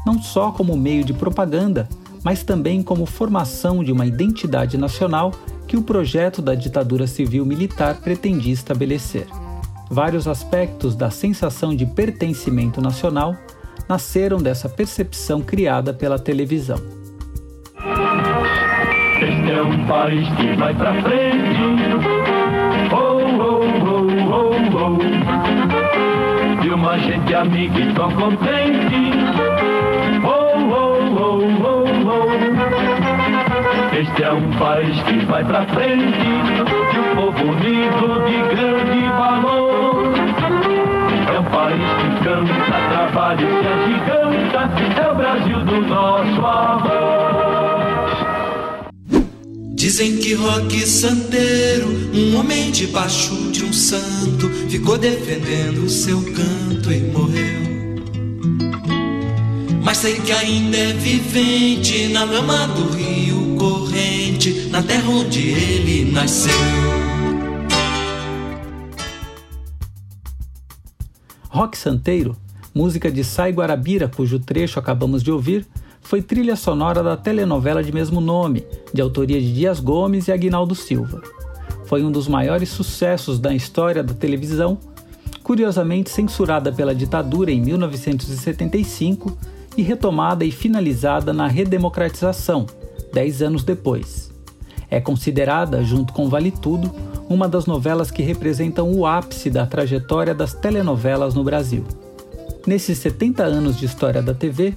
não 0.06 0.22
só 0.22 0.52
como 0.52 0.78
meio 0.78 1.04
de 1.04 1.14
propaganda, 1.14 1.90
mas 2.24 2.44
também 2.44 2.82
como 2.82 3.06
formação 3.06 3.84
de 3.84 3.92
uma 3.92 4.06
identidade 4.06 4.78
nacional 4.78 5.32
que 5.68 5.78
o 5.78 5.82
projeto 5.82 6.42
da 6.42 6.56
ditadura 6.56 7.06
civil-militar 7.06 8.00
pretendia 8.02 8.54
estabelecer. 8.54 9.28
Vários 9.90 10.28
aspectos 10.28 10.96
da 10.96 11.10
sensação 11.10 11.76
de 11.76 11.86
pertencimento 11.86 12.80
nacional 12.80 13.36
nasceram 13.88 14.38
dessa 14.38 14.70
percepção 14.70 15.42
criada 15.42 15.94
pela 15.94 16.20
televisão. 16.20 16.80
É 19.60 19.62
um 19.62 19.86
país 19.88 20.26
que 20.36 20.56
vai 20.56 20.74
pra 20.74 20.94
frente. 20.94 21.60
Oh, 22.94 23.20
oh, 23.42 23.60
oh, 23.84 24.08
oh, 24.32 24.56
oh. 24.78 26.62
De 26.62 26.70
uma 26.70 26.98
gente 27.00 27.36
amiga 27.36 27.78
e 27.78 27.94
tão 27.94 28.10
contente. 28.12 29.12
Oh, 30.24 30.30
oh, 30.30 31.00
oh, 31.20 31.44
oh, 31.66 31.84
oh. 32.08 32.24
Este 33.98 34.24
é 34.24 34.32
um 34.32 34.50
país 34.52 34.98
que 35.04 35.26
vai 35.26 35.44
pra 35.44 35.66
frente. 35.66 36.24
De 36.94 37.00
um 37.02 37.16
povo 37.18 37.44
unido 37.52 38.24
de 38.28 38.38
grande 38.56 39.10
valor. 39.10 40.06
É 41.36 41.38
um 41.38 41.44
país 41.44 41.84
que 42.00 42.08
canta, 42.24 42.78
trabalha 42.94 43.44
e 43.44 43.50
se 43.60 43.68
agiganta. 43.68 44.70
É 45.02 45.12
o 45.12 45.16
Brasil 45.16 45.60
do 45.66 45.82
nosso 45.82 46.46
amor. 46.46 47.49
Dizem 49.80 50.18
que 50.18 50.34
Roque 50.34 50.86
Santeiro, 50.86 51.88
um 52.14 52.36
homem 52.36 52.70
debaixo 52.70 53.34
de 53.50 53.64
um 53.64 53.72
santo, 53.72 54.50
ficou 54.68 54.98
defendendo 54.98 55.86
o 55.86 55.90
seu 55.90 56.22
canto 56.22 56.92
e 56.92 57.00
morreu. 57.00 57.96
Mas 59.82 60.00
sei 60.00 60.20
que 60.20 60.34
ainda 60.34 60.76
é 60.76 60.92
vivente 60.92 62.10
na 62.10 62.26
lama 62.26 62.68
do 62.68 62.90
rio 62.90 63.56
corrente, 63.58 64.68
na 64.70 64.84
terra 64.84 65.10
onde 65.10 65.48
ele 65.48 66.12
nasceu. 66.12 66.52
Rock 71.48 71.78
Santeiro, 71.78 72.36
música 72.76 73.10
de 73.10 73.24
Sai 73.24 73.54
Guarabira, 73.54 74.10
cujo 74.10 74.40
trecho 74.40 74.78
acabamos 74.78 75.24
de 75.24 75.32
ouvir, 75.32 75.66
foi 76.10 76.24
trilha 76.24 76.56
sonora 76.56 77.04
da 77.04 77.16
telenovela 77.16 77.84
de 77.84 77.92
mesmo 77.92 78.20
nome, 78.20 78.66
de 78.92 79.00
autoria 79.00 79.40
de 79.40 79.54
Dias 79.54 79.80
Gomes 79.80 80.28
e 80.28 80.32
Aguinaldo 80.32 80.74
Silva. 80.74 81.22
Foi 81.86 82.04
um 82.04 82.12
dos 82.12 82.28
maiores 82.28 82.70
sucessos 82.70 83.38
da 83.38 83.54
história 83.54 84.02
da 84.02 84.16
televisão, 84.16 84.80
curiosamente 85.44 86.10
censurada 86.10 86.72
pela 86.72 86.96
ditadura 86.96 87.52
em 87.52 87.62
1975 87.62 89.38
e 89.78 89.84
retomada 89.84 90.44
e 90.44 90.50
finalizada 90.50 91.32
na 91.32 91.46
redemocratização, 91.46 92.66
dez 93.14 93.44
anos 93.44 93.64
depois. 93.64 94.32
É 94.90 95.00
considerada, 95.00 95.84
junto 95.84 96.12
com 96.12 96.28
Vale 96.28 96.50
Tudo, 96.50 96.92
uma 97.30 97.48
das 97.48 97.68
novelas 97.68 98.10
que 98.10 98.24
representam 98.24 98.92
o 98.92 99.06
ápice 99.06 99.52
da 99.52 99.68
trajetória 99.68 100.34
das 100.34 100.56
telenovelas 100.56 101.36
no 101.36 101.44
Brasil. 101.44 101.86
Nesses 102.66 102.98
70 102.98 103.44
anos 103.44 103.78
de 103.78 103.86
história 103.86 104.24
da 104.24 104.34
TV, 104.34 104.74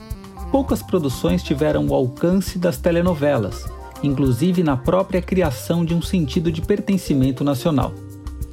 poucas 0.52 0.82
produções 0.82 1.42
tiveram 1.42 1.86
o 1.86 1.94
alcance 1.94 2.58
das 2.58 2.76
telenovelas, 2.76 3.64
inclusive 4.02 4.62
na 4.62 4.76
própria 4.76 5.22
criação 5.22 5.82
de 5.82 5.94
um 5.94 6.02
sentido 6.02 6.52
de 6.52 6.60
pertencimento 6.60 7.42
nacional. 7.42 7.94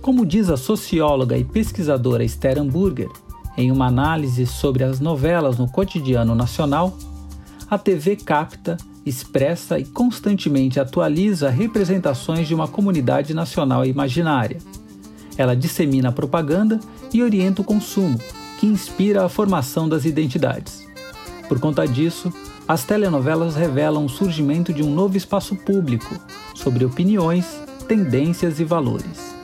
Como 0.02 0.26
diz 0.26 0.50
a 0.50 0.56
socióloga 0.56 1.38
e 1.38 1.44
pesquisadora 1.44 2.24
Esther 2.24 2.58
Hamburger, 2.58 3.10
em 3.58 3.70
uma 3.70 3.88
análise 3.88 4.48
sobre 4.48 4.86
as 4.86 5.02
novelas 5.02 5.58
no 5.58 5.70
cotidiano 5.70 6.34
nacional, 6.34 6.98
a 7.70 7.78
TV 7.78 8.16
capta, 8.16 8.78
expressa 9.06 9.78
e 9.78 9.84
constantemente 9.84 10.80
atualiza 10.80 11.50
representações 11.50 12.48
de 12.48 12.56
uma 12.56 12.68
comunidade 12.68 13.34
nacional 13.34 13.86
imaginária. 13.86 14.60
Ela 15.38 15.56
dissemina 15.56 16.10
a 16.10 16.14
propaganda 16.14 16.80
e 17.14 17.22
orienta 17.22 17.62
o 17.62 17.66
consumo, 17.66 18.18
que 18.58 18.66
inspira 18.66 19.26
a 19.26 19.30
formação 19.30 19.90
das 19.90 20.06
identidades. 20.06 20.89
Por 21.50 21.60
conta 21.60 21.88
disso, 21.88 22.32
as 22.68 22.84
telenovelas 22.84 23.56
revelam 23.56 24.06
o 24.06 24.10
surgimento 24.10 24.72
de 24.72 24.84
um 24.84 24.94
novo 24.94 25.18
espaço 25.18 25.56
público 25.56 26.16
sobre 26.54 26.86
opiniões, 26.86 27.60
tendências 27.88 28.60
e 28.60 28.64
valores. 28.64 29.36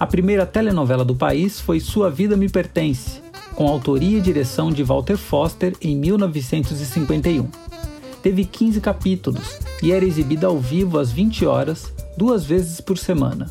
A 0.00 0.06
primeira 0.06 0.44
telenovela 0.44 1.04
do 1.04 1.14
país 1.14 1.60
foi 1.60 1.78
Sua 1.78 2.10
Vida 2.10 2.36
Me 2.36 2.48
Pertence, 2.48 3.22
com 3.54 3.68
autoria 3.68 4.18
e 4.18 4.20
direção 4.20 4.72
de 4.72 4.82
Walter 4.82 5.16
Foster 5.16 5.76
em 5.80 5.96
1951. 5.96 7.48
Teve 8.20 8.44
15 8.44 8.80
capítulos 8.80 9.60
e 9.80 9.92
era 9.92 10.04
exibida 10.04 10.48
ao 10.48 10.58
vivo 10.58 10.98
às 10.98 11.12
20 11.12 11.46
horas, 11.46 11.92
duas 12.16 12.44
vezes 12.44 12.80
por 12.80 12.98
semana. 12.98 13.48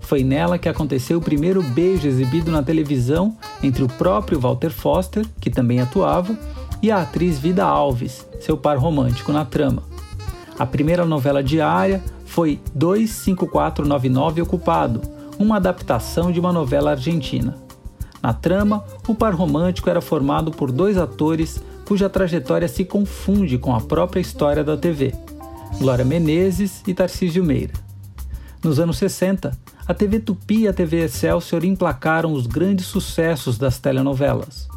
Foi 0.00 0.22
nela 0.22 0.58
que 0.58 0.68
aconteceu 0.68 1.18
o 1.18 1.22
primeiro 1.22 1.62
beijo 1.62 2.06
exibido 2.06 2.50
na 2.50 2.62
televisão 2.62 3.36
entre 3.62 3.82
o 3.82 3.88
próprio 3.88 4.38
Walter 4.38 4.70
Foster, 4.70 5.26
que 5.40 5.50
também 5.50 5.80
atuava, 5.80 6.38
e 6.84 6.90
a 6.90 7.00
atriz 7.00 7.38
Vida 7.38 7.64
Alves, 7.64 8.28
seu 8.40 8.58
par 8.58 8.76
romântico 8.76 9.32
na 9.32 9.42
trama. 9.42 9.84
A 10.58 10.66
primeira 10.66 11.06
novela 11.06 11.42
diária 11.42 12.04
foi 12.26 12.60
25499 12.74 14.42
Ocupado, 14.42 15.00
uma 15.38 15.56
adaptação 15.56 16.30
de 16.30 16.38
uma 16.38 16.52
novela 16.52 16.90
argentina. 16.90 17.56
Na 18.22 18.34
trama, 18.34 18.84
o 19.08 19.14
par 19.14 19.32
romântico 19.32 19.88
era 19.88 20.02
formado 20.02 20.50
por 20.50 20.70
dois 20.70 20.98
atores 20.98 21.58
cuja 21.86 22.10
trajetória 22.10 22.68
se 22.68 22.84
confunde 22.84 23.56
com 23.56 23.74
a 23.74 23.80
própria 23.80 24.20
história 24.20 24.62
da 24.62 24.76
TV: 24.76 25.14
Glória 25.78 26.04
Menezes 26.04 26.82
e 26.86 26.92
Tarcísio 26.92 27.42
Meira. 27.42 27.72
Nos 28.62 28.78
anos 28.78 28.98
60, 28.98 29.56
a 29.88 29.94
TV 29.94 30.20
Tupi 30.20 30.64
e 30.64 30.68
a 30.68 30.72
TV 30.74 31.02
Excelsior 31.04 31.64
emplacaram 31.64 32.34
os 32.34 32.46
grandes 32.46 32.84
sucessos 32.84 33.56
das 33.56 33.78
telenovelas. 33.78 34.73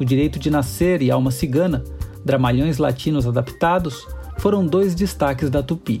O 0.00 0.04
Direito 0.04 0.38
de 0.38 0.50
Nascer 0.50 1.02
e 1.02 1.10
Alma 1.10 1.30
Cigana, 1.30 1.84
dramalhões 2.24 2.78
latinos 2.78 3.26
adaptados, 3.26 4.08
foram 4.38 4.66
dois 4.66 4.94
destaques 4.94 5.50
da 5.50 5.62
Tupi. 5.62 6.00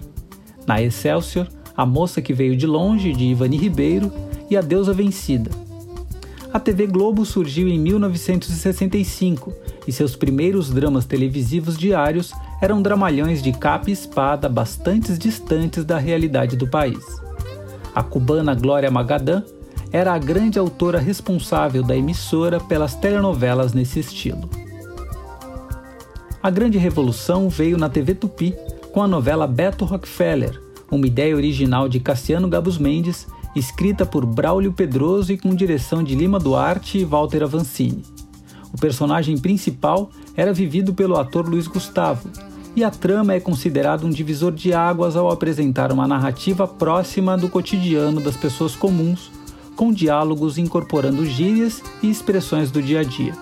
Na 0.66 0.80
Excelsior, 0.80 1.46
A 1.76 1.84
Moça 1.84 2.22
que 2.22 2.32
Veio 2.32 2.56
de 2.56 2.66
Longe, 2.66 3.12
de 3.12 3.24
Ivani 3.24 3.58
Ribeiro, 3.58 4.10
e 4.48 4.56
A 4.56 4.62
Deusa 4.62 4.94
Vencida. 4.94 5.50
A 6.50 6.58
TV 6.58 6.86
Globo 6.86 7.26
surgiu 7.26 7.68
em 7.68 7.78
1965 7.78 9.52
e 9.86 9.92
seus 9.92 10.16
primeiros 10.16 10.70
dramas 10.70 11.04
televisivos 11.04 11.76
diários 11.76 12.32
eram 12.60 12.80
dramalhões 12.80 13.42
de 13.42 13.52
capa 13.52 13.90
e 13.90 13.92
espada 13.92 14.48
bastante 14.48 15.16
distantes 15.18 15.84
da 15.84 15.98
realidade 15.98 16.56
do 16.56 16.66
país. 16.66 17.04
A 17.94 18.02
cubana 18.02 18.54
Glória 18.54 18.90
Magadã 18.90 19.42
era 19.92 20.14
a 20.14 20.18
grande 20.18 20.58
autora 20.58 20.98
responsável 20.98 21.82
da 21.82 21.96
emissora 21.96 22.60
pelas 22.60 22.94
telenovelas 22.94 23.72
nesse 23.72 24.00
estilo. 24.00 24.48
A 26.42 26.48
grande 26.48 26.78
revolução 26.78 27.48
veio 27.48 27.76
na 27.76 27.88
TV 27.88 28.14
Tupi 28.14 28.54
com 28.92 29.02
a 29.02 29.08
novela 29.08 29.46
Beto 29.46 29.84
Rockefeller, 29.84 30.60
uma 30.90 31.06
ideia 31.06 31.36
original 31.36 31.88
de 31.88 32.00
Cassiano 32.00 32.48
Gabus 32.48 32.78
Mendes, 32.78 33.26
escrita 33.54 34.06
por 34.06 34.24
Braulio 34.24 34.72
Pedroso 34.72 35.32
e 35.32 35.38
com 35.38 35.54
direção 35.54 36.02
de 36.02 36.14
Lima 36.14 36.38
Duarte 36.38 36.98
e 36.98 37.04
Walter 37.04 37.42
Avancini. 37.42 38.02
O 38.72 38.78
personagem 38.78 39.36
principal 39.36 40.10
era 40.36 40.52
vivido 40.52 40.94
pelo 40.94 41.18
ator 41.18 41.48
Luiz 41.48 41.66
Gustavo, 41.66 42.28
e 42.74 42.84
a 42.84 42.90
trama 42.90 43.34
é 43.34 43.40
considerada 43.40 44.06
um 44.06 44.10
divisor 44.10 44.52
de 44.52 44.72
águas 44.72 45.16
ao 45.16 45.30
apresentar 45.30 45.92
uma 45.92 46.06
narrativa 46.06 46.68
próxima 46.68 47.36
do 47.36 47.48
cotidiano 47.48 48.20
das 48.20 48.36
pessoas 48.36 48.76
comuns, 48.76 49.30
com 49.80 49.94
diálogos 49.94 50.58
incorporando 50.58 51.24
gírias 51.24 51.82
e 52.02 52.10
expressões 52.10 52.70
do 52.70 52.82
dia 52.82 53.00
a 53.00 53.02
dia. 53.02 53.32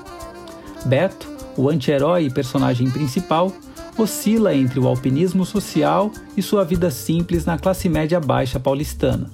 Beto, 0.87 1.29
O 1.57 1.69
anti-herói 1.69 2.27
e 2.27 2.31
personagem 2.31 2.89
principal 2.89 3.53
oscila 3.99 4.55
entre 4.55 4.79
o 4.79 4.87
alpinismo 4.87 5.45
social 5.45 6.13
e 6.37 6.43
sua 6.43 6.65
vida 6.65 6.93
simples 6.93 7.45
na 7.45 7.59
classe 7.59 7.89
média 7.89 8.21
baixa 8.21 8.61
paulistana. 8.61 9.29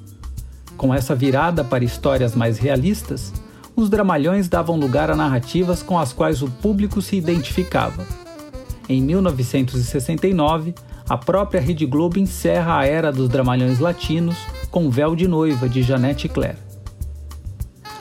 Com 0.78 0.94
essa 0.94 1.14
virada 1.14 1.62
para 1.62 1.84
histórias 1.84 2.34
mais 2.34 2.56
realistas, 2.56 3.30
os 3.76 3.90
dramalhões 3.90 4.48
davam 4.48 4.80
lugar 4.80 5.10
a 5.10 5.14
narrativas 5.14 5.82
com 5.82 5.98
as 5.98 6.14
quais 6.14 6.40
o 6.40 6.48
público 6.48 7.02
se 7.02 7.16
identificava. 7.16 8.06
Em 8.88 9.02
1969, 9.02 10.74
a 11.06 11.18
própria 11.18 11.60
Rede 11.60 11.84
Globo 11.84 12.18
encerra 12.18 12.78
a 12.78 12.86
era 12.86 13.12
dos 13.12 13.28
dramalhões 13.28 13.78
latinos 13.78 14.38
com 14.70 14.88
Véu 14.88 15.14
de 15.14 15.28
Noiva, 15.28 15.68
de 15.68 15.82
Janete 15.82 16.30
Claire. 16.30 16.64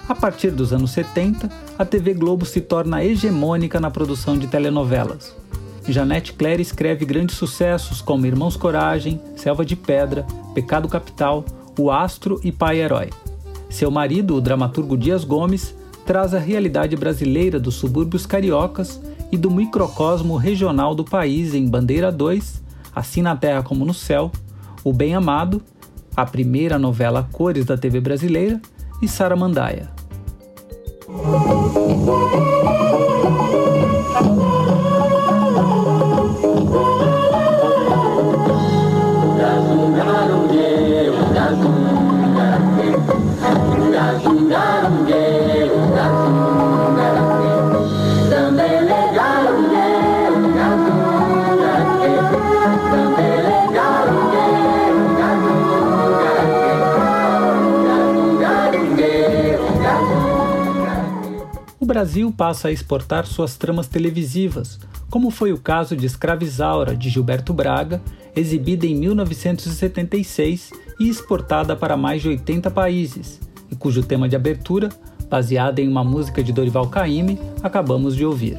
A 0.08 0.14
partir 0.14 0.52
dos 0.52 0.74
anos 0.74 0.92
70, 0.92 1.50
a 1.80 1.86
TV 1.86 2.14
Globo 2.14 2.46
se 2.46 2.60
torna 2.60 3.04
hegemônica 3.04 3.80
na 3.80 3.90
produção 3.90 4.38
de 4.38 4.48
telenovelas. 4.48 5.34
Janete 5.88 6.34
Claire 6.34 6.62
escreve 6.62 7.06
grandes 7.06 7.38
sucessos 7.38 8.02
como 8.02 8.26
Irmãos 8.26 8.58
Coragem, 8.58 9.20
Selva 9.38 9.66
de 9.66 9.78
Pedra, 9.78 10.26
Pecado 10.54 10.90
Capital, 10.90 11.46
O 11.80 11.90
Astro 11.90 12.40
e 12.44 12.52
Pai 12.52 12.82
Herói. 12.82 13.10
Seu 13.70 13.90
marido, 13.90 14.36
o 14.36 14.42
dramaturgo 14.42 14.98
Dias 14.98 15.24
Gomes, 15.24 15.74
traz 16.06 16.34
a 16.34 16.40
realidade 16.40 16.98
brasileira 16.98 17.58
dos 17.58 17.76
subúrbios 17.76 18.26
cariocas 18.26 19.02
e 19.32 19.38
do 19.38 19.50
microcosmo 19.50 20.36
regional 20.36 20.94
do 20.94 21.06
país 21.06 21.54
em 21.54 21.68
Bandeira 21.68 22.12
2, 22.12 22.62
Assim 22.96 23.22
na 23.22 23.36
Terra 23.36 23.64
como 23.64 23.86
no 23.86 23.94
Céu, 23.94 24.32
O 24.84 24.94
Bem 24.94 25.16
Amado, 25.16 25.62
a 26.16 26.26
primeira 26.26 26.78
novela 26.78 27.22
a 27.22 27.24
cores 27.24 27.66
da 27.66 27.76
TV 27.76 28.00
brasileira, 28.00 28.62
e 29.02 29.08
Sara 29.08 29.36
Mandaia. 29.36 29.93
Thank 31.16 32.48
you. 32.48 32.53
Brasil 62.04 62.34
passa 62.36 62.68
a 62.68 62.72
exportar 62.72 63.26
suas 63.26 63.56
tramas 63.56 63.88
televisivas, 63.88 64.78
como 65.10 65.32
foi 65.32 65.54
o 65.54 65.58
caso 65.58 65.96
de 65.96 66.06
Escravizaura, 66.06 66.98
de 66.98 67.10
Gilberto 67.10 67.54
Braga, 67.54 68.02
exibida 68.36 68.86
em 68.86 68.94
1976 68.94 70.72
e 71.00 71.08
exportada 71.08 71.78
para 71.78 71.96
mais 71.96 72.22
de 72.22 72.28
80 72.28 72.70
países, 72.72 73.40
e 73.72 73.76
cujo 73.78 74.04
tema 74.04 74.28
de 74.28 74.36
abertura, 74.36 74.90
baseada 75.30 75.80
em 75.80 75.88
uma 75.88 76.04
música 76.04 76.44
de 76.44 76.52
Dorival 76.52 76.90
Caymmi, 76.90 77.40
acabamos 77.64 78.18
de 78.18 78.26
ouvir. 78.26 78.58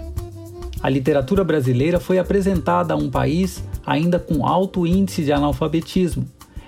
A 0.82 0.88
literatura 0.88 1.44
brasileira 1.44 2.00
foi 2.00 2.18
apresentada 2.18 2.94
a 2.94 2.96
um 2.96 3.10
país 3.10 3.62
ainda 3.84 4.18
com 4.18 4.46
alto 4.46 4.86
índice 4.86 5.22
de 5.22 5.34
analfabetismo, 5.34 6.24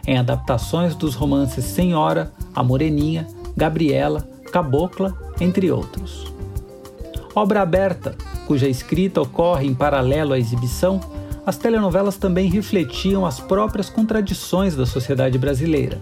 em 0.07 0.19
adaptações 0.19 0.95
dos 0.95 1.15
romances 1.15 1.65
Senhora, 1.65 2.35
A 2.55 2.63
Moreninha, 2.63 3.27
Gabriela, 3.57 4.29
Cabocla, 4.53 5.17
entre 5.41 5.71
outros. 5.71 6.36
Obra 7.39 7.61
aberta, 7.61 8.17
cuja 8.47 8.67
escrita 8.67 9.21
ocorre 9.21 9.67
em 9.67 9.75
paralelo 9.75 10.33
à 10.33 10.39
exibição, 10.39 10.99
as 11.45 11.59
telenovelas 11.59 12.17
também 12.17 12.49
refletiam 12.49 13.27
as 13.27 13.39
próprias 13.39 13.91
contradições 13.91 14.75
da 14.75 14.87
sociedade 14.87 15.37
brasileira. 15.37 16.01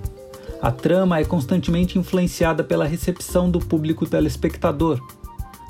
A 0.62 0.70
trama 0.70 1.18
é 1.18 1.25
constantemente 1.25 1.99
influenciada 1.99 2.62
pela 2.62 2.87
recepção 2.87 3.51
do 3.51 3.59
público 3.59 4.07
telespectador. 4.07 5.01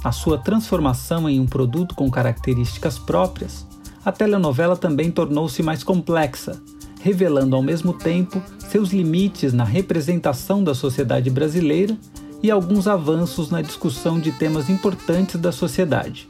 A 0.05 0.13
sua 0.13 0.37
transformação 0.37 1.27
em 1.31 1.41
um 1.41 1.47
produto 1.47 1.95
com 1.95 2.11
características 2.11 2.99
próprias, 2.99 3.67
a 4.05 4.13
telenovela 4.13 4.77
também 4.77 5.11
tornou-se 5.11 5.63
mais 5.63 5.83
complexa, 5.83 6.63
revelando 7.01 7.57
ao 7.57 7.63
mesmo 7.63 7.95
tempo 7.95 8.43
seus 8.59 8.91
limites 8.91 9.55
na 9.55 9.65
representação 9.65 10.63
da 10.63 10.75
sociedade 10.75 11.31
brasileira 11.31 11.97
e 12.45 12.51
alguns 12.51 12.87
avanços 12.87 13.49
na 13.49 13.63
discussão 13.63 14.21
de 14.21 14.31
temas 14.31 14.69
importantes 14.69 15.41
da 15.41 15.51
sociedade. 15.51 16.29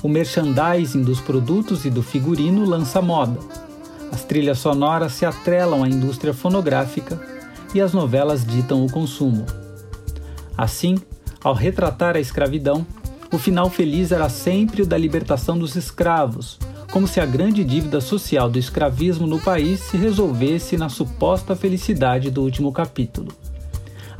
O 0.00 0.08
merchandising 0.08 1.02
dos 1.02 1.20
produtos 1.20 1.84
e 1.84 1.90
do 1.90 2.04
figurino 2.04 2.64
lança 2.64 3.02
moda. 3.02 3.36
As 4.12 4.22
trilhas 4.22 4.60
sonoras 4.60 5.12
se 5.12 5.26
atrelam 5.26 5.82
à 5.82 5.88
indústria 5.88 6.32
fonográfica 6.32 7.20
e 7.74 7.80
as 7.80 7.92
novelas 7.92 8.46
ditam 8.46 8.86
o 8.86 8.92
consumo. 8.92 9.44
Assim, 10.56 10.96
ao 11.42 11.52
retratar 11.52 12.14
a 12.14 12.20
escravidão, 12.20 12.86
o 13.32 13.36
final 13.36 13.68
feliz 13.68 14.12
era 14.12 14.28
sempre 14.28 14.82
o 14.82 14.86
da 14.86 14.96
libertação 14.96 15.58
dos 15.58 15.74
escravos, 15.74 16.60
como 16.92 17.08
se 17.08 17.18
a 17.18 17.26
grande 17.26 17.64
dívida 17.64 18.00
social 18.00 18.48
do 18.48 18.56
escravismo 18.56 19.26
no 19.26 19.40
país 19.40 19.80
se 19.80 19.96
resolvesse 19.96 20.76
na 20.76 20.88
suposta 20.88 21.56
felicidade 21.56 22.30
do 22.30 22.40
último 22.40 22.70
capítulo. 22.70 23.32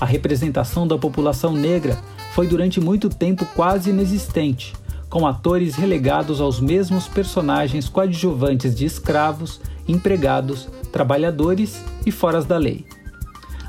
A 0.01 0.07
representação 0.07 0.87
da 0.89 0.97
população 0.97 1.53
negra 1.53 1.99
foi 2.33 2.47
durante 2.47 2.81
muito 2.81 3.11
tempo 3.11 3.45
quase 3.55 3.91
inexistente, 3.91 4.75
com 5.11 5.27
atores 5.27 5.75
relegados 5.75 6.41
aos 6.41 6.59
mesmos 6.59 7.07
personagens 7.07 7.87
coadjuvantes 7.87 8.75
de 8.75 8.87
escravos, 8.87 9.61
empregados, 9.87 10.69
trabalhadores 10.91 11.85
e 12.07 12.11
foras 12.11 12.47
da 12.47 12.57
lei. 12.57 12.87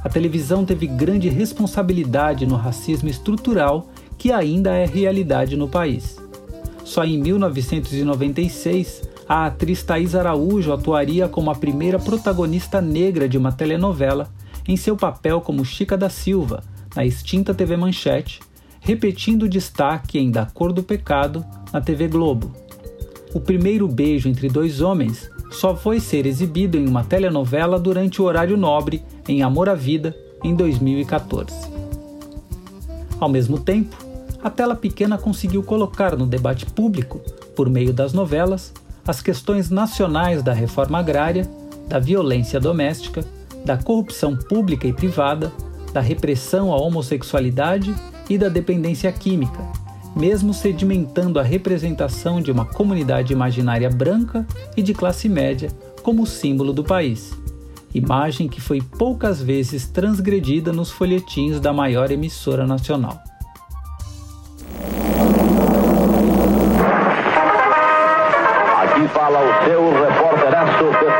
A 0.02 0.08
televisão 0.08 0.63
teve 0.63 0.88
grande 0.88 1.28
responsabilidade 1.28 2.46
no 2.46 2.56
racismo 2.56 3.10
estrutural 3.10 3.89
que 4.17 4.32
ainda 4.32 4.72
é 4.72 4.86
realidade 4.86 5.58
no 5.58 5.67
país. 5.67 6.17
Só 6.86 7.04
em 7.04 7.20
1996, 7.20 9.02
a 9.28 9.48
atriz 9.48 9.84
Thais 9.84 10.15
Araújo 10.15 10.72
atuaria 10.72 11.28
como 11.28 11.52
a 11.52 11.56
primeira 11.56 12.00
protagonista 12.00 12.80
negra 12.80 13.28
de 13.28 13.38
uma 13.38 13.52
telenovela 13.52 14.30
em 14.67 14.78
seu 14.78 14.95
papel 14.95 15.41
como 15.41 15.65
Chica 15.65 15.97
da 15.97 16.10
Silva, 16.10 16.63
na 16.95 17.06
extinta 17.06 17.54
TV 17.54 17.78
Manchete, 17.78 18.39
repetindo 18.80 19.43
o 19.43 19.50
destaque 19.50 20.17
em 20.19 20.32
Da 20.32 20.45
Cor 20.45 20.74
do 20.74 20.84
Pecado, 20.84 21.45
na 21.71 21.80
TV 21.80 22.08
Globo. 22.08 22.52
O 23.34 23.39
primeiro 23.39 23.88
beijo 23.88 24.28
entre 24.28 24.50
dois 24.50 24.82
homens 24.82 25.30
só 25.52 25.76
foi 25.76 26.00
ser 26.00 26.26
exibido 26.26 26.78
em 26.78 26.88
uma 26.88 27.04
telenovela 27.04 27.80
durante 27.80 28.21
o 28.21 28.26
horário 28.26 28.58
nobre 28.58 29.04
em 29.28 29.43
Amor 29.43 29.69
à 29.69 29.76
Vida, 29.76 30.15
em 30.43 30.56
2014. 30.56 31.69
Ao 33.19 33.30
mesmo 33.30 33.60
tempo, 33.60 33.95
a 34.43 34.50
tela 34.50 34.76
pequena 34.76 35.17
conseguiu 35.17 35.62
colocar 35.62 36.17
no 36.17 36.26
debate 36.26 36.65
público, 36.65 37.21
por 37.56 37.69
meio 37.69 37.93
das 37.93 38.12
novelas, 38.12 38.74
as 39.06 39.21
questões 39.21 39.69
nacionais 39.69 40.41
da 40.41 40.54
reforma 40.54 40.97
agrária, 40.97 41.47
da 41.88 42.00
violência 42.00 42.60
doméstica 42.60 43.24
da 43.65 43.78
corrupção 43.78 44.36
pública 44.36 44.88
e 44.88 44.93
privada, 44.93 45.52
da 45.93 46.02
repressão 46.02 46.71
à 46.71 46.78
homossexualidade 46.78 47.93
e 48.30 48.38
da 48.38 48.50
dependência 48.50 49.12
química, 49.12 49.60
mesmo 50.15 50.54
sedimentando 50.54 51.39
a 51.39 51.43
representação 51.43 52.41
de 52.41 52.52
uma 52.52 52.65
comunidade 52.65 53.34
imaginária 53.34 53.89
branca 53.89 54.45
e 54.76 54.82
de 54.82 54.93
classe 54.93 55.28
média 55.28 55.69
como 56.02 56.26
símbolo 56.26 56.74
do 56.74 56.84
país, 56.84 57.32
imagem 57.93 58.47
que 58.47 58.62
foi 58.62 58.82
poucas 58.82 59.41
vezes 59.41 59.88
transgredida 59.88 60.71
nos 60.71 60.91
folhetins 60.91 61.60
da 61.60 61.74
maior 61.74 62.12
emissora 62.12 62.65
nacional. 62.65 63.19
Aqui 68.82 69.08
fala 69.10 69.39
o 69.39 69.65
seu 69.65 69.91
repórter 69.91 70.52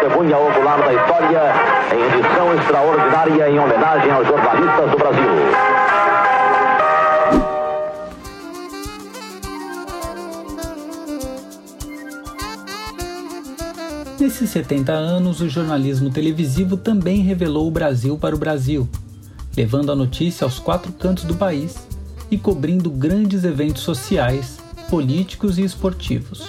testemunha 0.02 0.38
ocular 0.38 0.80
da 0.80 0.94
história, 0.94 1.54
em 1.94 2.20
edição 2.20 2.54
extraordinária 2.72 3.50
em 3.50 3.60
homenagem 3.60 4.12
aos 4.12 4.26
jornalistas 4.26 4.92
do 4.92 4.98
Brasil. 4.98 5.22
Nesses 14.18 14.50
70 14.52 14.94
anos, 14.94 15.42
o 15.42 15.50
jornalismo 15.50 16.10
televisivo 16.10 16.78
também 16.78 17.22
revelou 17.22 17.68
o 17.68 17.72
Brasil 17.72 18.18
para 18.18 18.36
o 18.36 18.40
Brasil, 18.40 18.88
levando 19.58 19.92
a 19.92 19.96
notícia 19.96 20.46
aos 20.46 20.58
quatro 20.58 20.94
cantos 20.94 21.26
do 21.26 21.36
país 21.36 21.76
e 22.30 22.38
cobrindo 22.38 22.90
grandes 22.90 23.44
eventos 23.44 23.82
sociais, 23.82 24.60
políticos 24.90 25.58
e 25.58 25.64
esportivos. 25.64 26.48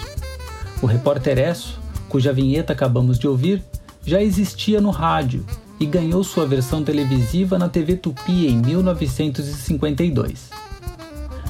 O 0.81 0.87
repórter 0.87 1.39
Esso, 1.39 1.81
cuja 2.09 2.33
vinheta 2.33 2.73
acabamos 2.73 3.19
de 3.19 3.27
ouvir, 3.27 3.65
já 4.05 4.23
existia 4.23 4.81
no 4.81 4.91
rádio 4.91 5.45
e 5.83 5.87
ganhou 5.87 6.23
sua 6.23 6.47
versão 6.47 6.85
televisiva 6.85 7.59
na 7.59 7.69
TV 7.69 7.97
Tupi 7.97 8.47
em 8.47 8.57
1952. 8.57 10.49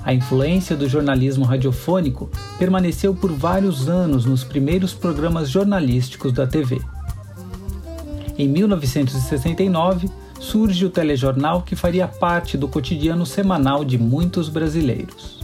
A 0.03 0.15
influência 0.15 0.75
do 0.75 0.89
jornalismo 0.89 1.45
radiofônico 1.45 2.31
permaneceu 2.59 3.15
por 3.15 3.31
vários 3.31 3.91
anos 3.91 4.25
nos 4.25 4.43
primeiros 4.43 4.95
programas 4.95 5.51
jornalísticos 5.51 6.33
da 6.33 6.47
TV. 6.47 6.81
Em 8.39 8.49
1969, 8.49 10.09
surge 10.41 10.87
o 10.87 10.91
telejornal 10.91 11.61
que 11.61 11.77
faria 11.77 12.09
parte 12.09 12.57
do 12.57 12.67
cotidiano 12.67 13.27
semanal 13.27 13.85
de 13.85 13.99
muitos 13.99 14.49
brasileiros. 14.49 15.42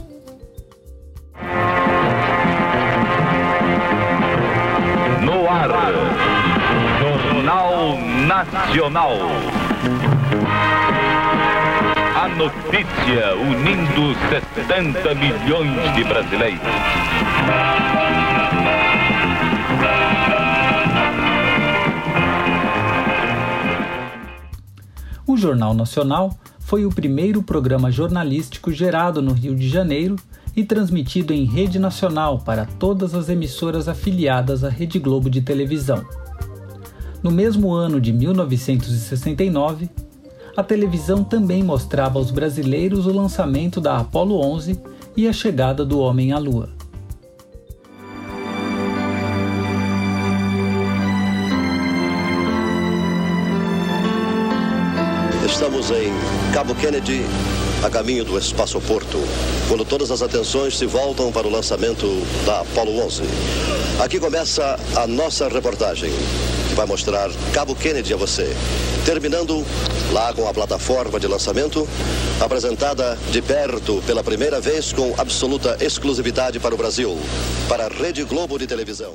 Nacional. 8.69 9.13
A 12.15 12.27
notícia 12.37 13.35
unindo 13.35 14.15
60 14.53 15.15
milhões 15.15 15.95
de 15.95 16.03
brasileiros. 16.03 16.61
O 25.25 25.35
Jornal 25.35 25.73
Nacional 25.73 26.37
foi 26.59 26.85
o 26.85 26.91
primeiro 26.91 27.41
programa 27.41 27.91
jornalístico 27.91 28.71
gerado 28.71 29.19
no 29.19 29.33
Rio 29.33 29.55
de 29.55 29.67
Janeiro 29.67 30.15
e 30.55 30.63
transmitido 30.63 31.33
em 31.33 31.43
rede 31.45 31.79
nacional 31.79 32.37
para 32.37 32.65
todas 32.65 33.15
as 33.15 33.29
emissoras 33.29 33.87
afiliadas 33.87 34.63
à 34.63 34.69
Rede 34.69 34.99
Globo 34.99 35.27
de 35.27 35.41
televisão. 35.41 36.05
No 37.21 37.31
mesmo 37.31 37.73
ano 37.73 37.99
de 37.99 38.13
1969, 38.13 39.89
a 40.55 40.63
televisão 40.63 41.23
também 41.23 41.61
mostrava 41.63 42.17
aos 42.17 42.31
brasileiros 42.31 43.05
o 43.05 43.11
lançamento 43.11 43.81
da 43.81 43.97
Apollo 43.97 44.39
11 44.39 44.79
e 45.17 45.27
a 45.27 45.33
chegada 45.33 45.83
do 45.83 45.99
homem 45.99 46.31
à 46.31 46.37
Lua. 46.37 46.69
Estamos 55.45 55.91
em 55.91 56.13
Cabo 56.53 56.73
Kennedy, 56.75 57.21
a 57.83 57.89
caminho 57.89 58.23
do 58.23 58.37
espaçoporto, 58.37 59.17
quando 59.67 59.83
todas 59.83 60.09
as 60.09 60.21
atenções 60.21 60.77
se 60.77 60.85
voltam 60.85 61.33
para 61.33 61.45
o 61.45 61.51
lançamento 61.51 62.05
da 62.45 62.61
Apollo 62.61 62.97
11. 63.05 63.23
Aqui 64.01 64.19
começa 64.19 64.79
a 64.95 65.05
nossa 65.05 65.49
reportagem, 65.49 66.11
vai 66.79 66.87
mostrar 66.87 67.29
Cabo 67.51 67.75
Kennedy 67.75 68.13
a 68.13 68.15
você, 68.15 68.55
terminando 69.05 69.65
lá 70.13 70.33
com 70.33 70.47
a 70.47 70.53
plataforma 70.53 71.19
de 71.19 71.27
lançamento, 71.27 71.85
apresentada 72.39 73.17
de 73.29 73.41
perto 73.41 74.01
pela 74.07 74.23
primeira 74.23 74.61
vez 74.61 74.93
com 74.93 75.13
absoluta 75.17 75.75
exclusividade 75.83 76.57
para 76.57 76.73
o 76.73 76.77
Brasil, 76.77 77.17
para 77.67 77.87
a 77.87 77.89
Rede 77.89 78.23
Globo 78.23 78.57
de 78.57 78.65
televisão. 78.65 79.13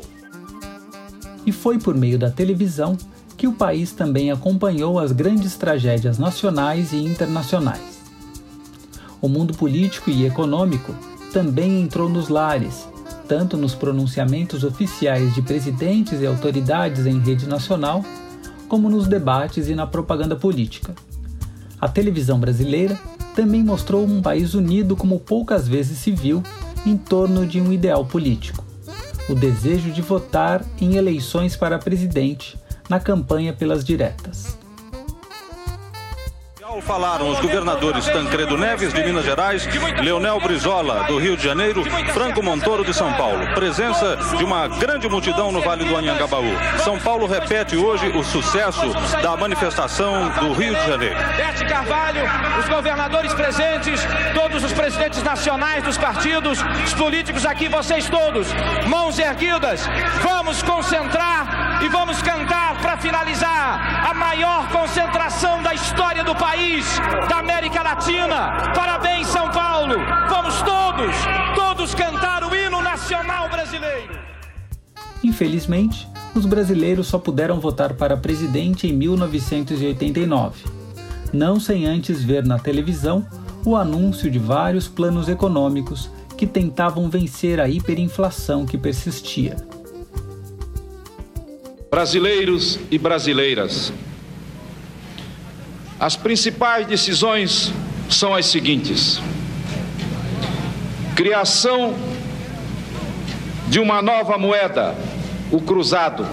E 1.47 1.53
foi 1.53 1.79
por 1.79 1.95
meio 1.95 2.19
da 2.19 2.31
televisão 2.31 2.99
que 3.35 3.47
o 3.47 3.53
país 3.55 3.93
também 3.93 4.31
acompanhou 4.31 4.99
as 4.99 5.11
grandes 5.11 5.57
tragédias 5.57 6.19
nacionais 6.19 6.93
e 6.93 6.97
internacionais. 6.97 7.81
O 9.23 9.29
mundo 9.29 9.55
político 9.55 10.11
e 10.11 10.27
econômico 10.27 10.95
também 11.33 11.81
entrou 11.81 12.11
nos 12.11 12.29
lares, 12.29 12.87
tanto 13.29 13.57
nos 13.57 13.75
pronunciamentos 13.75 14.65
oficiais 14.65 15.35
de 15.35 15.43
presidentes 15.43 16.21
e 16.21 16.27
autoridades 16.27 17.07
em 17.07 17.19
rede 17.19 17.47
nacional, 17.47 18.05
como 18.69 18.89
nos 18.89 19.07
debates 19.07 19.69
e 19.69 19.75
na 19.75 19.87
propaganda 19.87 20.37
política. 20.37 20.95
A 21.81 21.89
televisão 21.89 22.39
brasileira 22.39 22.99
também 23.35 23.63
mostrou 23.63 24.05
um 24.05 24.23
país 24.23 24.55
unido 24.55 24.97
como 24.97 25.21
poucas 25.21 25.67
vezes 25.67 25.99
se 25.99 26.11
viu 26.13 26.43
em 26.87 26.97
torno 26.97 27.47
de 27.47 27.61
um 27.61 27.73
ideal 27.73 28.05
político: 28.05 28.65
o 29.29 29.35
desejo 29.35 29.91
de 29.91 30.03
votar 30.03 30.65
em 30.81 30.97
eleições 30.97 31.57
para 31.57 31.79
presidente 31.79 32.59
na 32.89 33.01
campanha 33.01 33.53
pelas 33.53 33.85
diretas. 33.85 34.64
Falaram 36.83 37.29
os 37.31 37.41
governadores 37.41 38.07
Tancredo 38.07 38.57
Neves, 38.57 38.93
de 38.93 39.03
Minas 39.03 39.25
Gerais, 39.25 39.67
Leonel 40.03 40.41
Brizola, 40.41 41.05
do 41.05 41.19
Rio 41.19 41.37
de 41.37 41.43
Janeiro, 41.43 41.83
Franco 42.13 42.43
Montoro, 42.43 42.85
de 42.85 42.93
São 42.93 43.13
Paulo. 43.15 43.47
Presença 43.55 44.17
de 44.37 44.45
uma 44.45 44.69
grande 44.69 45.09
multidão 45.09 45.53
no 45.53 45.61
Vale 45.61 45.85
do 45.85 45.97
Anhangabaú. 45.97 46.53
São 46.83 46.99
Paulo 46.99 47.27
repete 47.27 47.77
hoje 47.77 48.09
o 48.09 48.23
sucesso 48.23 48.93
da 49.23 49.37
manifestação 49.37 50.29
do 50.41 50.53
Rio 50.53 50.75
de 50.75 50.87
Janeiro. 50.87 51.17
Bete 51.37 51.65
Carvalho, 51.65 52.23
os 52.59 52.69
governadores 52.69 53.33
presentes, 53.35 54.01
todos 54.35 54.63
os 54.65 54.73
presidentes 54.73 55.23
nacionais 55.23 55.83
dos 55.83 55.97
partidos, 55.97 56.59
os 56.85 56.95
políticos 56.95 57.47
aqui, 57.47 57.69
vocês 57.69 58.09
todos, 58.09 58.49
mãos 58.89 59.19
erguidas, 59.19 59.87
vamos 60.23 60.63
concentrar 60.63 61.64
e 61.85 61.89
vamos 61.89 62.23
cantar 62.23 62.81
para 62.81 62.97
finalizar 62.97 64.09
a 64.11 64.15
maior 64.15 64.71
concentração 64.71 65.63
da 65.63 65.75
história 65.75 66.25
do 66.25 66.35
país, 66.35 66.87
da 67.29 67.41
América 67.41 67.83
Latina. 67.83 68.73
Parabéns, 68.75 69.27
São 69.27 69.51
Paulo. 69.51 69.95
Vamos 70.31 70.63
todos, 70.63 71.15
todos 71.55 71.95
cantar 71.95 72.43
o 72.43 72.55
hino 72.57 72.81
nacional 72.81 73.51
brasileiro. 73.51 74.19
Infelizmente, 75.23 76.09
os 76.35 76.47
brasileiros 76.47 77.07
só 77.07 77.19
puderam 77.19 77.61
votar 77.61 77.93
para 77.93 78.17
presidente 78.17 78.87
em 78.87 78.93
1989, 78.95 80.65
não 81.35 81.61
sem 81.61 81.85
antes 81.85 82.25
ver 82.25 82.47
na 82.47 82.59
televisão 82.59 83.27
o 83.63 83.77
anúncio 83.77 84.31
de 84.31 84.39
vários 84.39 84.89
planos 84.89 85.29
econômicos 85.29 86.11
que 86.37 86.47
tentavam 86.47 87.11
vencer 87.11 87.61
a 87.61 87.69
hiperinflação 87.69 88.65
que 88.65 88.79
persistia. 88.79 89.57
Brasileiros 91.95 92.81
e 92.91 92.99
brasileiras, 92.99 93.93
as 96.01 96.17
principais 96.17 96.89
decisões 96.89 97.73
são 98.11 98.35
as 98.35 98.47
seguintes: 98.47 99.21
criação 101.15 101.95
de 103.69 103.79
uma 103.79 104.03
nova 104.03 104.37
moeda, 104.37 104.97
o 105.53 105.61
cruzado, 105.61 106.27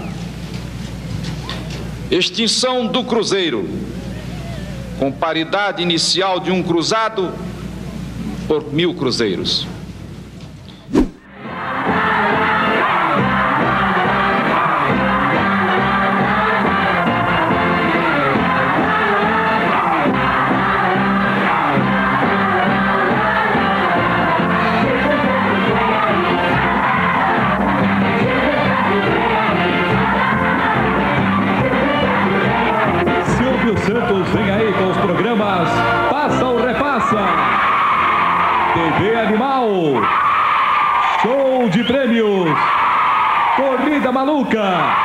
extinção 2.10 2.88
do 2.88 3.04
cruzeiro, 3.04 3.69
com 4.97 5.12
paridade 5.12 5.84
inicial 5.84 6.39
de 6.39 6.50
um 6.50 6.63
cruzado 6.63 7.32
por 8.47 8.74
mil 8.74 8.95
cruzeiros. 8.95 9.67
Maluca, 44.22 44.96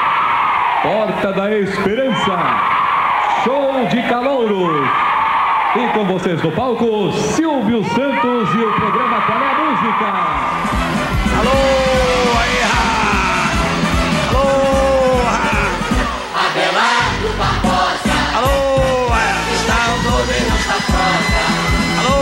Porta 0.82 1.32
da 1.32 1.50
Esperança, 1.58 2.36
Show 3.42 3.86
de 3.88 4.02
Calouros. 4.10 4.86
E 5.74 5.88
com 5.94 6.04
vocês 6.04 6.42
no 6.42 6.52
palco, 6.52 7.10
Silvio 7.12 7.82
Santos 7.82 8.54
e 8.54 8.58
o 8.58 8.72
programa 8.72 9.22
Qual 9.22 9.38
é 9.38 9.48
a 9.48 9.54
Música? 9.54 10.12
Alô, 11.38 11.50
aí, 12.42 12.60
Alô, 14.28 14.48
Abelardo 16.34 17.28
Barbosa. 17.38 18.16
Alô, 18.36 19.16
está 19.50 19.78
o 19.94 19.96
governo 20.10 20.56
da 20.58 20.76
frota. 20.84 21.42
Alô, 22.04 22.20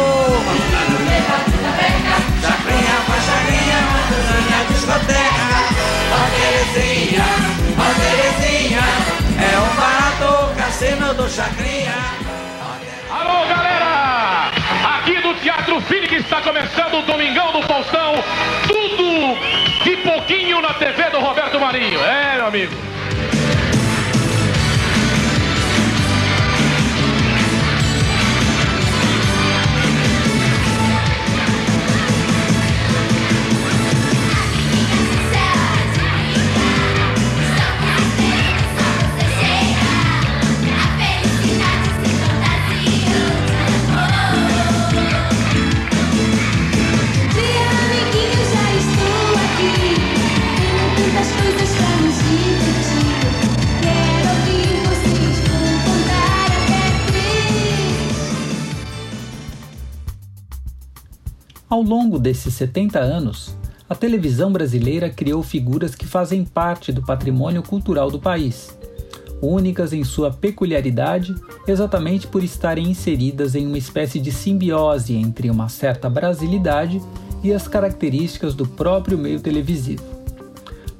Chacrinha, 2.41 2.97
baixarinha, 3.09 3.79
manduranha, 3.83 4.59
discoteca. 4.69 5.24
Chacrinha. 11.35 11.93
Alô, 13.11 13.45
galera! 13.49 14.53
Aqui 14.99 15.21
do 15.21 15.35
Teatro 15.41 15.81
Cine 15.89 16.07
que 16.07 16.15
está 16.15 16.41
começando 16.41 16.95
o 16.95 17.03
Domingão 17.03 17.51
do 17.51 17.61
Faustão. 17.63 18.15
Tudo 18.69 19.35
de 19.83 19.97
pouquinho 19.97 20.63
na 20.63 20.75
TV 20.75 21.11
do 21.11 21.19
Roberto 21.19 21.59
Marinho. 21.59 21.99
É, 22.05 22.37
meu 22.37 22.47
amigo. 22.47 22.73
Longo 61.85 62.19
desses 62.19 62.55
70 62.55 62.99
anos, 62.99 63.55
a 63.89 63.95
televisão 63.95 64.51
brasileira 64.51 65.11
criou 65.11 65.43
figuras 65.43 65.95
que 65.95 66.07
fazem 66.07 66.45
parte 66.45 66.91
do 66.91 67.03
patrimônio 67.03 67.63
cultural 67.63 68.11
do 68.11 68.19
país, 68.19 68.77
únicas 69.43 69.93
em 69.93 70.03
sua 70.03 70.31
peculiaridade 70.31 71.35
exatamente 71.69 72.27
por 72.27 72.43
estarem 72.43 72.91
inseridas 72.91 73.55
em 73.55 73.67
uma 73.67 73.79
espécie 73.79 74.19
de 74.19 74.33
simbiose 74.33 75.15
entre 75.15 75.51
uma 75.51 75.69
certa 75.69 76.09
brasilidade 76.09 77.01
e 77.43 77.53
as 77.53 77.69
características 77.69 78.55
do 78.55 78.67
próprio 78.67 79.19
meio 79.19 79.39
televisivo. 79.39 80.03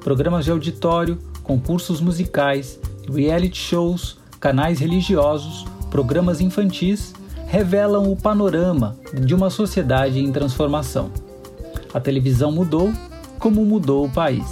Programas 0.03 0.45
de 0.45 0.51
auditório, 0.51 1.19
concursos 1.43 2.01
musicais, 2.01 2.79
reality 3.11 3.57
shows, 3.57 4.19
canais 4.39 4.79
religiosos, 4.79 5.65
programas 5.91 6.41
infantis 6.41 7.15
revelam 7.47 8.11
o 8.11 8.17
panorama 8.17 8.97
de 9.13 9.35
uma 9.35 9.51
sociedade 9.51 10.19
em 10.19 10.33
transformação. 10.33 11.11
A 11.93 12.01
televisão 12.01 12.51
mudou 12.51 12.93
como 13.39 13.65
mudou 13.65 14.07
o 14.07 14.11
país. 14.11 14.47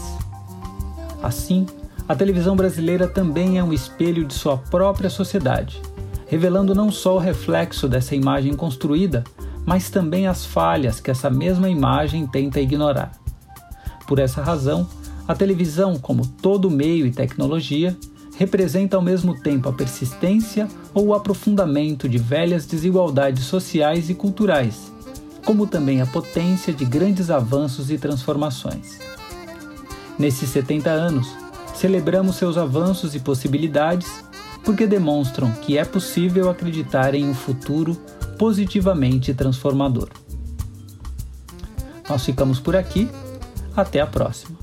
Assim, 1.23 1.67
a 2.09 2.15
televisão 2.15 2.55
brasileira 2.55 3.09
também 3.09 3.59
é 3.59 3.65
um 3.65 3.73
espelho 3.73 4.25
de 4.25 4.35
sua 4.35 4.59
própria 4.59 5.09
sociedade, 5.09 5.81
revelando 6.27 6.75
não 6.75 6.91
só 6.91 7.17
o 7.17 7.19
reflexo 7.19 7.89
dessa 7.89 8.15
imagem 8.15 8.55
construída, 8.55 9.25
mas 9.65 9.89
também 9.89 10.27
as 10.27 10.45
falhas 10.45 11.01
que 11.01 11.11
essa 11.11 11.31
mesma 11.31 11.69
imagem 11.69 12.27
tenta 12.27 12.61
ignorar. 12.61 13.13
Por 14.07 14.19
essa 14.19 14.43
razão, 14.43 14.87
a 15.27 15.35
televisão, 15.35 15.97
como 15.97 16.27
todo 16.27 16.71
meio 16.71 17.07
e 17.07 17.13
tecnologia, 17.13 17.97
representa 18.43 18.97
ao 18.97 19.03
mesmo 19.03 19.41
tempo 19.41 19.69
a 19.69 19.73
persistência 19.73 20.67
ou 20.93 21.07
o 21.07 21.15
aprofundamento 21.15 22.09
de 22.09 22.19
velhas 22.19 22.67
desigualdades 22.67 23.45
sociais 23.45 24.11
e 24.11 24.15
culturais, 24.15 24.93
como 25.45 25.65
também 25.65 26.01
a 26.01 26.07
potência 26.07 26.73
de 26.73 26.85
grandes 26.85 27.31
avanços 27.31 27.89
e 27.89 27.97
transformações. 27.97 28.99
Nesses 30.19 30.49
70 30.49 30.91
anos, 30.91 31.29
celebramos 31.77 32.35
seus 32.35 32.57
avanços 32.57 33.15
e 33.15 33.21
possibilidades 33.21 34.25
porque 34.65 34.89
demonstram 34.89 35.49
que 35.53 35.79
é 35.79 35.85
possível 35.85 36.51
acreditar 36.51 37.15
em 37.15 37.29
um 37.29 37.35
futuro 37.35 37.95
positivamente 38.37 39.33
transformador. 39.35 40.09
Nós 42.09 42.25
ficamos 42.25 42.59
por 42.59 42.75
aqui, 42.75 43.09
até 43.77 44.01
a 44.01 44.07
próxima. 44.07 44.62